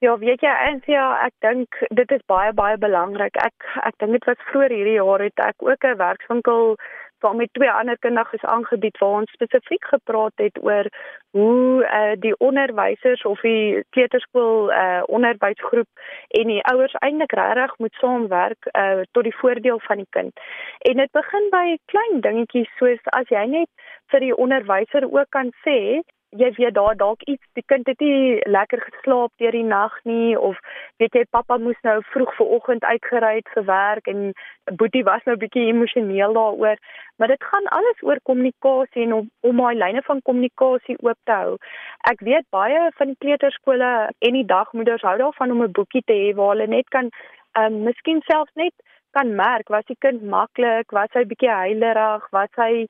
Ja, 0.05 0.12
weet 0.20 0.42
jy, 0.44 0.53
Anthea, 0.68 1.05
ek 1.25 1.33
dink 1.40 1.79
dit 1.96 2.11
is 2.12 2.25
baie 2.29 2.53
baie 2.53 2.77
belangrik. 2.77 3.38
Ek 3.40 3.64
ek 3.88 3.96
dink 4.03 4.12
dit 4.18 4.27
was 4.29 4.42
vroeër 4.51 4.75
hierdie 4.77 4.99
jaar 4.99 5.25
het 5.25 5.40
ek 5.40 5.64
ook 5.64 5.87
'n 5.88 5.96
werkswinkel 5.96 6.77
saam 7.21 7.37
met 7.37 7.53
twee 7.53 7.71
ander 7.71 7.99
kinders 7.99 8.45
aangebied 8.45 8.99
waar 8.99 9.21
ons 9.21 9.33
spesifiek 9.33 9.85
gepraat 9.85 10.33
het 10.35 10.59
oor 10.63 10.89
hoe 11.31 11.85
uh, 11.85 12.13
die 12.21 12.35
onderwysers 12.39 13.23
of 13.23 13.41
die 13.41 13.85
kleuterskool 13.91 14.71
uh, 14.73 15.03
onderwysgroep 15.07 15.89
en 16.29 16.47
die 16.53 16.63
ouers 16.73 16.95
eintlik 16.99 17.33
regtig 17.33 17.79
moet 17.79 17.95
saamwerk 18.01 18.69
uh, 18.73 19.01
tot 19.11 19.23
die 19.23 19.37
voordeel 19.37 19.81
van 19.89 19.97
die 19.97 20.11
kind. 20.11 20.33
En 20.79 20.97
dit 20.97 21.11
begin 21.11 21.49
by 21.51 21.77
klein 21.85 22.21
dingetjies 22.21 22.71
soos 22.81 23.13
as 23.19 23.29
jy 23.29 23.45
net 23.47 23.89
vir 24.13 24.21
die 24.21 24.37
onderwyser 24.37 25.09
ook 25.11 25.31
kan 25.31 25.53
sê 25.65 26.01
jy 26.31 26.51
weet 26.57 26.75
daar 26.75 26.97
dalk 26.97 27.23
iets 27.23 27.43
die 27.53 27.65
kind 27.67 27.87
het 27.87 28.01
nie 28.01 28.41
lekker 28.51 28.81
geslaap 28.81 29.33
deur 29.39 29.53
die 29.53 29.65
nag 29.65 29.95
nie 30.05 30.39
of 30.39 30.59
weet 30.99 31.15
jy 31.15 31.25
pappa 31.31 31.57
moes 31.59 31.79
nou 31.87 32.01
vroeg 32.12 32.33
vanoggend 32.37 32.85
uitgery 32.85 33.37
het 33.37 33.53
vir 33.55 33.65
werk 33.65 34.07
en 34.07 34.33
boetie 34.81 35.05
was 35.05 35.23
nou 35.25 35.37
bietjie 35.37 35.69
emosioneel 35.71 36.33
daaroor. 36.33 36.77
Maar 37.17 37.29
dit 37.29 37.45
gaan 37.51 37.71
alles 37.79 38.03
oor 38.03 38.21
kommunikasie 38.23 39.03
en 39.07 39.12
om 39.12 39.31
om 39.41 39.57
my 39.57 39.73
lyne 39.75 40.03
van 40.03 40.23
kommunikasie 40.23 40.99
oop 41.01 41.19
te 41.25 41.33
hou. 41.33 41.57
Ek 42.11 42.21
weet 42.21 42.47
baie 42.51 42.91
van 42.99 43.12
die 43.12 43.21
kleuterskole 43.25 43.93
en 44.19 44.33
die 44.41 44.47
dagmoeders 44.47 45.03
hou 45.03 45.17
daarvan 45.19 45.51
om 45.51 45.62
'n 45.62 45.73
boekie 45.73 46.03
te 46.05 46.12
hê 46.12 46.35
waar 46.35 46.55
hulle 46.55 46.67
net 46.67 46.89
kan 46.89 47.11
um, 47.59 47.83
miskien 47.83 48.23
selfs 48.27 48.53
net 48.55 48.75
kan 49.17 49.35
merk 49.35 49.69
was 49.73 49.87
die 49.89 49.97
kind 50.05 50.23
maklik, 50.35 50.93
was 50.99 51.13
hy 51.17 51.25
bietjie 51.31 51.51
huilerig, 51.51 52.25
was 52.37 52.61
hy 52.61 52.87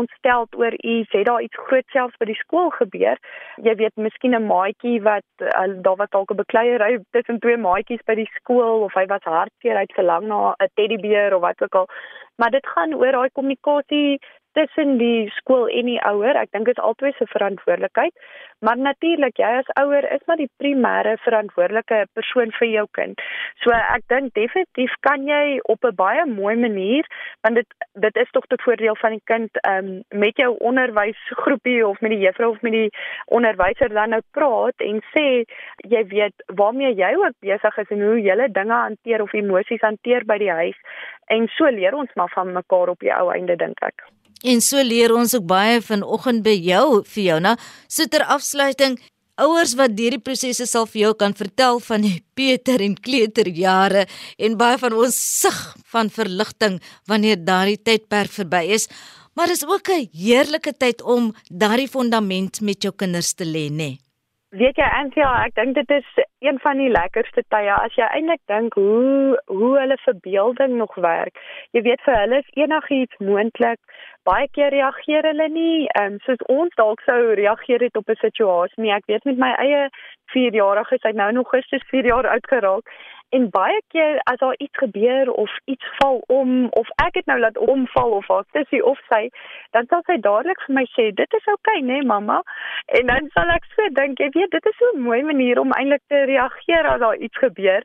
ontsteld 0.00 0.56
oor 0.60 0.76
iets, 0.80 1.12
het 1.16 1.26
daar 1.28 1.44
iets 1.46 1.62
groot 1.68 1.88
selfs 1.94 2.18
by 2.20 2.28
die 2.30 2.38
skool 2.42 2.68
gebeur. 2.76 3.20
Jy 3.66 3.74
weet, 3.80 3.96
miskien 3.96 4.36
'n 4.36 4.50
maatjie 4.50 4.98
wat 5.08 5.28
uh, 5.40 5.68
daar 5.86 5.98
was 6.02 6.12
dalk 6.16 6.32
'n 6.34 6.42
bekleierery 6.42 7.00
tussen 7.16 7.40
twee 7.40 7.56
maatjies 7.56 8.04
by 8.06 8.14
die 8.22 8.30
skool 8.36 8.84
of 8.88 8.94
hy 8.94 9.06
was 9.14 9.24
hartseer, 9.24 9.76
hy 9.76 9.86
het 9.88 9.98
verlang 10.00 10.26
na 10.28 10.40
'n 10.52 10.74
teddybeer 10.74 11.34
of 11.34 11.40
wat 11.48 11.62
ook 11.62 11.74
al. 11.74 11.88
Maar 12.36 12.50
dit 12.50 12.66
gaan 12.66 12.94
oor 12.94 13.12
daai 13.12 13.30
kommunikasie 13.32 14.20
tussen 14.52 14.98
die 14.98 15.30
skool 15.36 15.68
en 15.68 15.86
die 15.86 16.00
ouer. 16.06 16.36
Ek 16.36 16.50
dink 16.52 16.66
dit 16.66 16.78
is 16.78 16.84
albei 16.84 17.12
se 17.18 17.26
verantwoordelikheid. 17.30 18.14
Maar 18.60 18.76
natuurlik, 18.76 19.38
jy 19.40 19.50
as 19.60 19.68
ouer 19.80 20.04
is 20.12 20.24
maar 20.28 20.36
die 20.36 20.50
primêre 20.60 21.14
verantwoordelike 21.24 22.02
persoon 22.18 22.52
vir 22.58 22.68
jou 22.68 22.84
kind. 22.98 23.22
So 23.64 23.72
ek 23.72 24.04
dink 24.12 24.34
definitief 24.36 24.92
kan 25.06 25.24
jy 25.28 25.60
op 25.64 25.84
'n 25.84 25.94
baie 25.96 26.26
mooi 26.26 26.56
manier, 26.56 27.06
want 27.40 27.54
dit 27.54 27.66
dit 27.94 28.16
is 28.16 28.30
tog 28.30 28.46
tot 28.46 28.62
voordeel 28.62 28.96
van 28.96 29.16
die 29.16 29.24
kind, 29.24 29.50
ehm 29.64 29.86
um, 29.86 30.02
met 30.08 30.36
jou 30.36 30.56
onderwysgroepie 30.58 31.86
of 31.86 32.00
met 32.00 32.10
die 32.10 32.20
juffrou 32.26 32.50
of 32.50 32.60
met 32.60 32.72
die 32.72 32.90
onderwyser 33.26 33.88
dan 33.88 34.10
nou 34.10 34.22
praat 34.30 34.76
en 34.76 35.00
sê 35.16 35.44
jy 35.88 36.04
weet 36.06 36.34
waarmee 36.46 36.94
jy 36.94 37.14
ook 37.16 37.34
besig 37.40 37.78
is 37.78 37.90
en 37.90 38.02
hoe 38.02 38.20
jy 38.20 38.48
dinge 38.52 38.74
hanteer 38.74 39.22
of 39.22 39.32
emosies 39.32 39.80
hanteer 39.80 40.24
by 40.24 40.38
die 40.38 40.52
huis. 40.52 40.78
En 41.26 41.48
so 41.48 41.64
leer 41.64 41.94
ons 41.94 42.14
maar 42.14 42.32
van 42.34 42.52
mekaar 42.52 42.88
op 42.88 42.98
die 42.98 43.14
ou 43.14 43.30
einde 43.32 43.56
dink 43.56 43.82
ek. 43.82 44.04
En 44.42 44.60
so 44.64 44.80
leer 44.80 45.12
ons 45.12 45.34
ook 45.36 45.44
baie 45.44 45.80
vanoggend 45.84 46.42
by 46.44 46.54
jou 46.64 47.02
Fiona. 47.04 47.56
So 47.88 48.08
ter 48.08 48.24
afsluiting, 48.24 48.96
ouers 49.40 49.74
wat 49.76 49.96
hierdie 49.98 50.20
prosesse 50.20 50.64
sal 50.68 50.86
vir 50.88 51.02
jou 51.02 51.12
kan 51.20 51.36
vertel 51.36 51.80
van 51.84 52.04
die 52.06 52.18
Peter 52.38 52.80
en 52.80 52.96
kleuterjare 52.96 54.06
en 54.38 54.58
baie 54.60 54.78
van 54.80 54.96
ons 54.96 55.16
sug 55.16 55.58
van 55.92 56.12
verligting 56.12 56.80
wanneer 57.10 57.40
daardie 57.44 57.80
tydperk 57.80 58.32
verby 58.32 58.64
is. 58.76 58.88
Maar 59.36 59.52
dis 59.52 59.64
ook 59.64 59.88
'n 59.88 60.08
heerlike 60.12 60.72
tyd 60.72 61.02
om 61.02 61.34
daardie 61.48 61.88
fondament 61.88 62.60
met 62.60 62.82
jou 62.82 62.92
kinders 62.92 63.32
te 63.32 63.44
lê, 63.44 63.68
nê? 63.68 63.76
Nee. 63.76 64.09
Weet 64.50 64.80
jy 64.80 64.86
Antia, 64.98 65.28
ek 65.46 65.52
dink 65.54 65.76
dit 65.76 65.92
is 65.94 66.06
een 66.42 66.56
van 66.58 66.80
die 66.82 66.88
lekkerste 66.90 67.44
tye 67.54 67.70
as 67.70 67.94
jy 67.94 68.06
eintlik 68.16 68.40
dink 68.50 68.74
hoe 68.74 69.36
hoe 69.46 69.68
hulle 69.78 69.96
verbeelding 70.02 70.74
nog 70.80 70.96
werk. 71.04 71.38
Jy 71.70 71.84
weet 71.86 72.02
vir 72.02 72.18
hulle 72.18 72.40
is 72.42 72.48
enigiets 72.58 73.22
moontlik. 73.28 73.78
Baie 74.26 74.48
keer 74.50 74.74
reageer 74.74 75.28
hulle 75.30 75.46
nie 75.54 75.86
um, 76.02 76.18
soos 76.26 76.42
ons 76.50 76.74
dalk 76.82 77.06
sou 77.06 77.20
reageer 77.38 77.86
het 77.86 78.02
op 78.02 78.10
'n 78.10 78.18
situasie 78.24 78.82
nie. 78.82 78.90
Ek 78.90 79.06
weet 79.06 79.24
met 79.30 79.38
my 79.38 79.52
eie 79.54 79.86
4-jarige, 80.34 80.98
hy 81.06 81.14
nou 81.14 81.30
nog 81.32 81.54
gister 81.54 81.86
4 81.94 82.10
jaar 82.10 82.26
oud 82.26 82.46
geraak 82.50 82.90
En 83.36 83.50
baie 83.50 83.82
keer 83.88 84.18
as 84.30 84.38
daar 84.38 84.54
iets 84.58 84.78
gebeur 84.78 85.30
of 85.30 85.50
iets 85.64 85.86
val 85.98 86.22
om 86.26 86.66
of 86.82 86.88
ek 87.06 87.14
het 87.14 87.26
nou 87.26 87.38
laat 87.38 87.58
omval 87.58 88.10
of 88.10 88.30
dis 88.52 88.70
hy 88.74 88.80
of 88.92 88.98
sy, 89.08 89.28
dan 89.76 89.86
sal 89.86 90.02
sy 90.06 90.16
dadelik 90.24 90.62
vir 90.66 90.74
my 90.74 90.86
sê, 90.94 91.10
"Dit 91.14 91.34
is 91.38 91.46
oukei, 91.46 91.78
okay, 91.78 91.86
né, 91.86 91.92
nee, 91.92 92.08
mamma?" 92.12 92.42
En 92.86 93.06
dan 93.06 93.30
sal 93.34 93.50
ek 93.58 93.66
sê, 93.74 93.92
"Dink 94.00 94.18
jy 94.18 94.30
weet, 94.34 94.50
dit 94.50 94.66
is 94.66 94.76
so 94.78 94.90
'n 94.94 95.00
mooi 95.00 95.22
manier 95.22 95.60
om 95.60 95.72
eintlik 95.72 96.02
te 96.08 96.24
reageer 96.24 96.86
as 96.86 97.00
daar 97.00 97.16
iets 97.16 97.38
gebeur." 97.38 97.82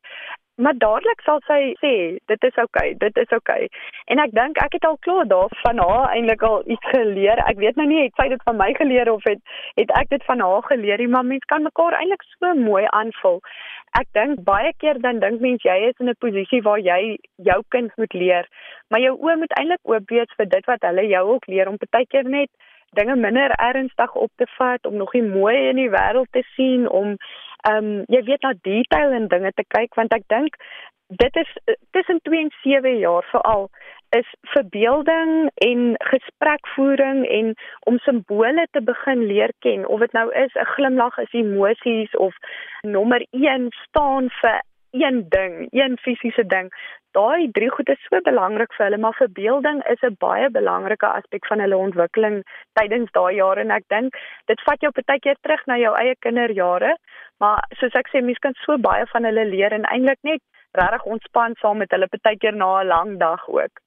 Maar 0.55 0.77
dadelik 0.77 1.21
sal 1.21 1.41
sy 1.47 1.75
sê, 1.83 2.17
"Dit 2.25 2.43
is 2.43 2.55
oukei, 2.55 2.89
okay, 2.89 2.97
dit 2.97 3.17
is 3.17 3.29
oukei." 3.29 3.63
Okay. 3.63 3.69
En 4.05 4.19
ek 4.19 4.31
dink 4.31 4.57
ek 4.63 4.73
het 4.73 4.85
al 4.85 4.97
klaar 4.97 5.27
daarvan 5.27 5.77
haar 5.77 6.09
eintlik 6.13 6.41
al 6.41 6.61
iets 6.65 6.89
geleer. 6.89 7.37
Ek 7.49 7.57
weet 7.57 7.75
nou 7.75 7.87
nie 7.87 8.03
het 8.03 8.13
sy 8.15 8.27
dit 8.27 8.43
van 8.43 8.55
my 8.57 8.73
geleer 8.73 9.11
of 9.11 9.23
het 9.23 9.41
het 9.75 9.91
ek 9.99 10.09
dit 10.09 10.23
van 10.23 10.39
haar 10.39 10.63
geleer 10.63 10.97
nie, 10.97 11.07
maar 11.07 11.25
mense 11.25 11.45
kan 11.45 11.63
mekaar 11.63 11.93
eintlik 11.93 12.23
so 12.23 12.53
mooi 12.53 12.85
aanvul. 12.89 13.41
Ek 13.95 14.07
dink 14.17 14.41
baie 14.43 14.73
keer 14.83 14.97
dan 14.99 15.21
dink 15.23 15.41
mense 15.43 15.67
jy 15.67 15.89
is 15.89 15.99
in 16.03 16.09
'n 16.11 16.19
posisie 16.19 16.61
waar 16.61 16.79
jy 16.79 17.17
jou 17.49 17.59
kind 17.69 17.91
moet 17.97 18.13
leer, 18.13 18.45
maar 18.89 18.99
jou 18.99 19.13
oë 19.15 19.37
moet 19.39 19.53
eintlik 19.59 19.83
oop 19.83 20.09
wees 20.09 20.31
vir 20.37 20.47
dit 20.55 20.65
wat 20.71 20.81
hulle 20.87 21.05
jou 21.07 21.23
ook 21.33 21.47
leer 21.47 21.69
om 21.69 21.77
baie 21.91 22.05
keer 22.05 22.27
net 22.37 22.49
dinge 22.99 23.15
minder 23.15 23.51
ernstig 23.59 24.15
op 24.15 24.31
te 24.35 24.47
vat, 24.57 24.85
om 24.85 24.95
nog 24.95 25.11
die 25.11 25.23
mooi 25.23 25.55
in 25.69 25.75
die 25.75 25.89
wêreld 25.89 26.31
te 26.31 26.43
sien, 26.55 26.89
om 26.89 27.15
ehm 27.69 27.85
um, 27.85 28.03
jy 28.07 28.21
weet 28.23 28.43
na 28.43 28.53
detail 28.61 29.11
en 29.11 29.27
dinge 29.27 29.51
te 29.55 29.65
kyk 29.77 29.95
want 29.95 30.13
ek 30.13 30.27
dink 30.27 30.59
dit 31.07 31.35
is 31.35 31.51
tussen 31.91 32.19
2 32.21 32.39
en 32.39 32.51
7 32.63 32.97
jaar 32.97 33.23
veral 33.31 33.69
is 34.19 34.29
verbeelding 34.41 35.49
en 35.67 35.95
gesprekvoering 36.11 37.25
en 37.37 37.53
om 37.89 37.97
simbole 37.99 38.67
te 38.71 38.81
begin 38.81 39.25
leer 39.31 39.53
ken 39.59 39.87
of 39.87 39.99
dit 39.99 40.11
nou 40.11 40.27
is 40.43 40.53
'n 40.53 40.71
glimlag 40.75 41.17
is 41.17 41.33
emosies 41.41 42.15
of 42.27 42.33
nommer 42.81 43.25
1 43.31 43.67
staan 43.87 44.29
vir 44.41 44.61
een 44.91 45.25
ding, 45.29 45.67
een 45.71 45.97
fisiese 45.97 46.45
ding. 46.45 46.69
Daai 47.11 47.51
drie 47.51 47.69
goed 47.71 47.89
is 47.89 48.07
so 48.07 48.19
belangrik 48.21 48.73
vir 48.73 48.85
hulle, 48.85 48.97
maar 48.97 49.17
verbeelding 49.19 49.83
is 49.93 50.01
'n 50.01 50.15
baie 50.19 50.49
belangrike 50.49 51.07
aspek 51.07 51.47
van 51.47 51.59
hulle 51.59 51.77
ontwikkeling 51.77 52.43
tydens 52.73 53.11
daai 53.11 53.35
jare 53.35 53.59
en 53.59 53.71
ek 53.71 53.87
dink 53.87 54.17
dit 54.45 54.61
vat 54.67 54.81
jou 54.81 54.91
baie 54.91 55.19
keer 55.19 55.37
terug 55.41 55.65
na 55.65 55.77
jou 55.77 55.93
eie 55.95 56.15
kinderjare, 56.19 56.95
maar 57.39 57.63
soos 57.79 57.95
ek 58.01 58.07
sê, 58.07 58.21
mense 58.23 58.39
kan 58.39 58.53
so 58.65 58.77
baie 58.77 59.05
van 59.13 59.23
hulle 59.23 59.45
leer 59.45 59.73
en 59.73 59.83
eintlik 59.83 60.21
net 60.23 60.41
regtig 60.71 61.03
ontspan 61.03 61.55
saam 61.61 61.77
met 61.77 61.91
hulle 61.91 62.07
baie 62.11 62.37
keer 62.37 62.55
na 62.55 62.81
'n 62.81 62.87
lang 62.87 63.17
dag 63.19 63.49
ook. 63.49 63.84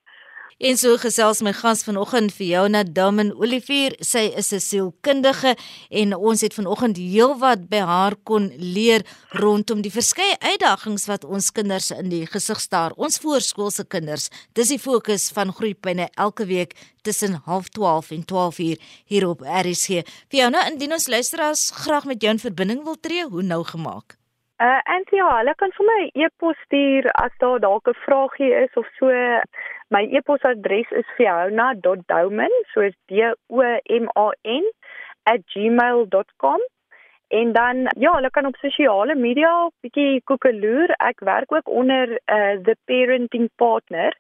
En 0.57 0.79
so 0.81 0.97
gesels 0.99 1.39
my 1.45 1.53
gas 1.53 1.85
vanoggend 1.87 2.33
vir 2.35 2.47
jou 2.49 2.63
na 2.73 2.81
Damen 2.83 3.35
Olivier. 3.37 3.93
Sy 4.01 4.33
is 4.41 4.53
'n 4.53 4.61
sielkundige 4.61 5.57
en 5.91 6.15
ons 6.17 6.41
het 6.41 6.55
vanoggend 6.55 6.97
heelwat 6.97 7.69
by 7.69 7.79
haar 7.79 8.17
kon 8.25 8.51
leer 8.57 9.05
rondom 9.29 9.83
die 9.83 9.93
verskeie 9.93 10.37
uitdagings 10.41 11.07
wat 11.07 11.25
ons 11.25 11.53
kinders 11.53 11.91
in 11.91 12.09
die 12.09 12.27
gesig 12.27 12.61
staar. 12.61 12.93
Ons 12.97 13.19
voorskoolse 13.19 13.85
kinders. 13.85 14.31
Dis 14.55 14.69
die 14.69 14.79
fokus 14.79 15.31
van 15.31 15.53
Groepyne 15.53 16.09
elke 16.15 16.47
week 16.47 16.75
tussen 17.03 17.43
12:30 17.47 18.11
en 18.11 18.25
12:00 18.25 18.79
hier 19.07 19.29
op 19.29 19.41
RSG. 19.41 20.03
Vir 20.29 20.39
jou 20.41 20.51
nou 20.51 20.67
indien 20.73 20.93
ons 20.93 21.07
luisteraars 21.07 21.71
graag 21.71 22.05
met 22.05 22.21
jou 22.21 22.33
in 22.33 22.39
verbinding 22.39 22.85
wil 22.85 22.97
tree, 23.01 23.25
hoe 23.29 23.43
nou 23.43 23.65
gemaak? 23.65 24.18
Uh 24.61 24.81
ja, 25.15 25.27
hulle 25.39 25.53
kan 25.55 25.71
vir 25.75 25.87
my 25.87 26.05
e-pos 26.25 26.57
stuur 26.67 27.07
as 27.25 27.35
daar 27.43 27.61
dalk 27.63 27.89
'n 27.89 28.01
vraagie 28.05 28.55
is 28.65 28.75
of 28.81 28.87
so. 28.99 29.07
My 29.91 30.03
e-posadres 30.19 30.91
is 30.91 31.07
fiona.douman, 31.17 32.55
so 32.73 32.81
is 32.81 32.95
D 33.07 33.23
O 33.49 33.63
M 34.03 34.09
A 34.17 34.31
N 34.45 34.65
@gmail.com. 35.53 36.61
En 37.29 37.53
dan 37.53 37.77
ja, 37.99 38.13
hulle 38.13 38.31
kan 38.31 38.47
op 38.47 38.57
sosiale 38.57 39.15
media 39.15 39.71
bietjie 39.81 40.23
koekeloer. 40.25 40.91
Ek 40.97 41.21
werk 41.21 41.53
ook 41.53 41.69
onder 41.69 42.11
uh 42.11 42.57
the 42.67 42.77
parenting 42.85 43.49
partner 43.57 44.13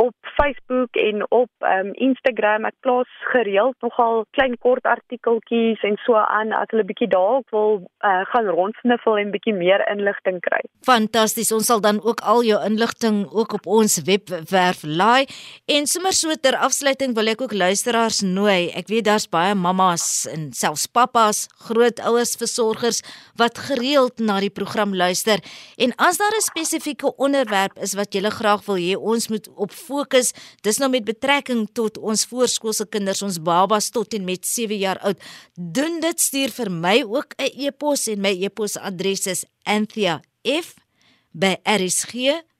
op 0.00 0.14
Facebook 0.36 0.96
en 0.96 1.24
op 1.30 1.50
um 1.60 1.92
Instagram. 1.92 2.64
Ek 2.64 2.76
plaas 2.80 3.10
gereeld 3.32 3.76
nogal 3.84 4.24
klein 4.36 4.56
kort 4.58 4.84
artikeltjies 4.88 5.82
en 5.86 5.98
so 6.04 6.18
aan 6.18 6.52
as 6.52 6.70
hulle 6.72 6.86
bietjie 6.88 7.08
dalk 7.08 7.50
wil 7.54 7.82
uh 8.04 8.22
gaan 8.32 8.48
rondsniffel 8.50 9.18
en 9.20 9.32
bietjie 9.34 9.54
meer 9.54 9.84
inligting 9.90 10.40
kry. 10.44 10.62
Fantasties. 10.86 11.52
Ons 11.52 11.70
sal 11.70 11.80
dan 11.84 12.00
ook 12.02 12.20
al 12.20 12.42
jou 12.44 12.60
inligting 12.66 13.24
ook 13.30 13.52
op 13.60 13.66
ons 13.66 14.00
webwerf 14.08 14.82
laai. 14.82 15.26
En 15.70 15.86
sommer 15.86 16.12
so 16.12 16.34
ter 16.34 16.56
afsluiting 16.56 17.14
wil 17.14 17.30
ek 17.32 17.44
ook 17.46 17.54
luisteraars 17.54 18.22
nooi. 18.26 18.70
Ek 18.74 18.90
weet 18.92 19.06
daar's 19.08 19.28
baie 19.30 19.54
mammas 19.54 20.26
en 20.32 20.50
selfs 20.52 20.86
pappas, 20.86 21.46
grootouers 21.68 22.36
versorgers 22.40 23.02
wat 23.40 23.58
gereeld 23.58 24.18
na 24.18 24.40
die 24.42 24.52
program 24.52 24.94
luister 24.94 25.40
en 25.76 25.92
as 25.96 26.18
daar 26.18 26.34
'n 26.36 26.40
spesifieke 26.40 27.16
onderwerp 27.16 27.78
is 27.78 27.94
wat 27.94 28.14
jy 28.14 28.20
graag 28.30 28.64
wil 28.66 28.76
hê 28.76 28.94
ons 28.96 29.28
moet 29.28 29.48
op 29.54 29.72
fokus, 29.84 30.32
dis 30.66 30.78
nou 30.82 30.90
met 30.92 31.04
betrekking 31.04 31.68
tot 31.76 31.98
ons 31.98 32.26
voorskoolse 32.30 32.86
kinders, 32.90 33.22
ons 33.26 33.38
babas 33.38 33.90
tot 33.94 34.14
en 34.16 34.24
met 34.24 34.46
7 34.46 34.78
jaar 34.80 34.98
oud, 35.04 35.18
doen 35.54 36.00
dit 36.00 36.20
stuur 36.20 36.50
vir 36.56 36.70
my 36.70 37.02
ook 37.02 37.34
'n 37.38 37.50
e-pos 37.66 38.08
en 38.08 38.20
my 38.20 38.34
e-posadres 38.44 39.26
is 39.26 39.44
anthea@rsg 39.64 40.94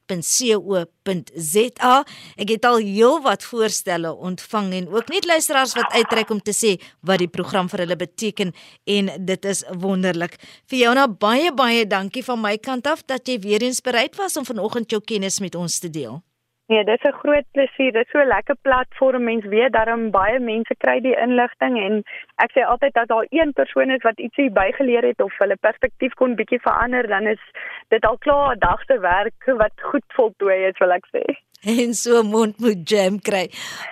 www.co.za. 0.09 1.95
Ek 2.37 2.49
het 2.49 2.65
al 2.65 2.77
heelwat 2.83 3.45
voorstelle 3.45 4.13
ontvang 4.13 4.73
en 4.73 4.89
ook 4.93 5.09
net 5.09 5.25
luisteraars 5.25 5.75
wat 5.75 5.93
uitreik 5.93 6.31
om 6.31 6.43
te 6.43 6.53
sê 6.53 6.83
wat 7.01 7.19
die 7.19 7.29
program 7.29 7.69
vir 7.69 7.79
hulle 7.85 7.97
beteken 7.97 8.53
en 8.85 9.11
dit 9.25 9.45
is 9.45 9.65
wonderlik. 9.81 10.37
Fiona, 10.67 11.09
baie 11.09 11.53
baie 11.55 11.87
dankie 11.87 12.25
van 12.25 12.41
my 12.41 12.57
kant 12.59 12.87
af 12.87 13.05
dat 13.05 13.29
jy 13.29 13.39
weer 13.41 13.63
eens 13.63 13.81
bereid 13.81 14.17
was 14.17 14.37
om 14.37 14.45
vanoggend 14.45 14.91
jou 14.91 15.01
kennis 15.01 15.41
met 15.41 15.55
ons 15.55 15.79
te 15.79 15.91
deel. 15.91 16.23
Nee, 16.67 16.85
dit 16.85 16.99
is 16.99 17.11
'n 17.11 17.19
groot 17.23 17.47
plesier. 17.53 17.93
Dit 17.93 18.05
is 18.07 18.11
so 18.11 18.19
'n 18.19 18.27
lekker 18.27 18.57
platform. 18.63 19.25
Mense 19.25 19.49
weet 19.49 19.73
daarom 19.73 20.11
baie 20.11 20.39
mense 20.41 20.75
kry 20.79 21.01
die 21.01 21.17
inligting 21.27 21.75
en 21.87 22.03
ek 22.45 22.51
sê 22.53 22.61
altyd 22.65 22.95
dat 22.95 23.09
daar 23.09 23.27
een 23.29 23.53
persoon 23.53 23.91
is 23.91 24.03
wat 24.03 24.19
ietsie 24.19 24.51
bygeleer 24.51 25.05
het 25.05 25.21
of 25.21 25.39
hulle 25.39 25.57
perspektief 25.57 26.13
kon 26.15 26.35
bietjie 26.35 26.61
verander, 26.61 27.09
dan 27.09 27.27
is 27.27 27.43
dit 27.89 28.05
al 28.05 28.19
klaar 28.19 28.55
'n 28.55 28.59
dag 28.59 28.81
se 28.85 28.99
werk 28.99 29.45
wat 29.47 29.73
goed 29.77 30.05
voltooi 30.09 30.65
is, 30.69 30.79
wil 30.79 30.93
ek 30.93 31.07
sê. 31.17 31.23
En 31.65 31.95
so 31.95 32.23
mond 32.23 32.59
moet 32.59 32.89
jam 32.89 33.21
kry. 33.21 33.49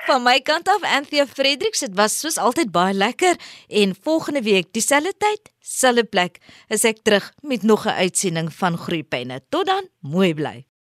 Van 0.07 0.23
my 0.23 0.41
kant 0.41 0.69
af 0.69 0.83
Anthea 0.97 1.27
Fredericks, 1.27 1.81
dit 1.81 1.95
was 1.95 2.21
soos 2.21 2.39
altyd 2.39 2.71
baie 2.73 2.95
lekker 2.95 3.37
en 3.69 3.95
volgende 4.03 4.43
week 4.43 4.73
dieselfde 4.73 5.13
tyd, 5.19 5.53
selfde 5.59 6.05
plek, 6.05 6.39
is 6.69 6.85
ek 6.85 7.03
terug 7.03 7.33
met 7.43 7.63
nog 7.63 7.87
'n 7.87 7.97
uitsending 8.05 8.53
van 8.53 8.77
Groepyne. 8.77 9.41
Tot 9.49 9.67
dan, 9.67 9.89
mooi 10.01 10.35
bly. 10.35 10.72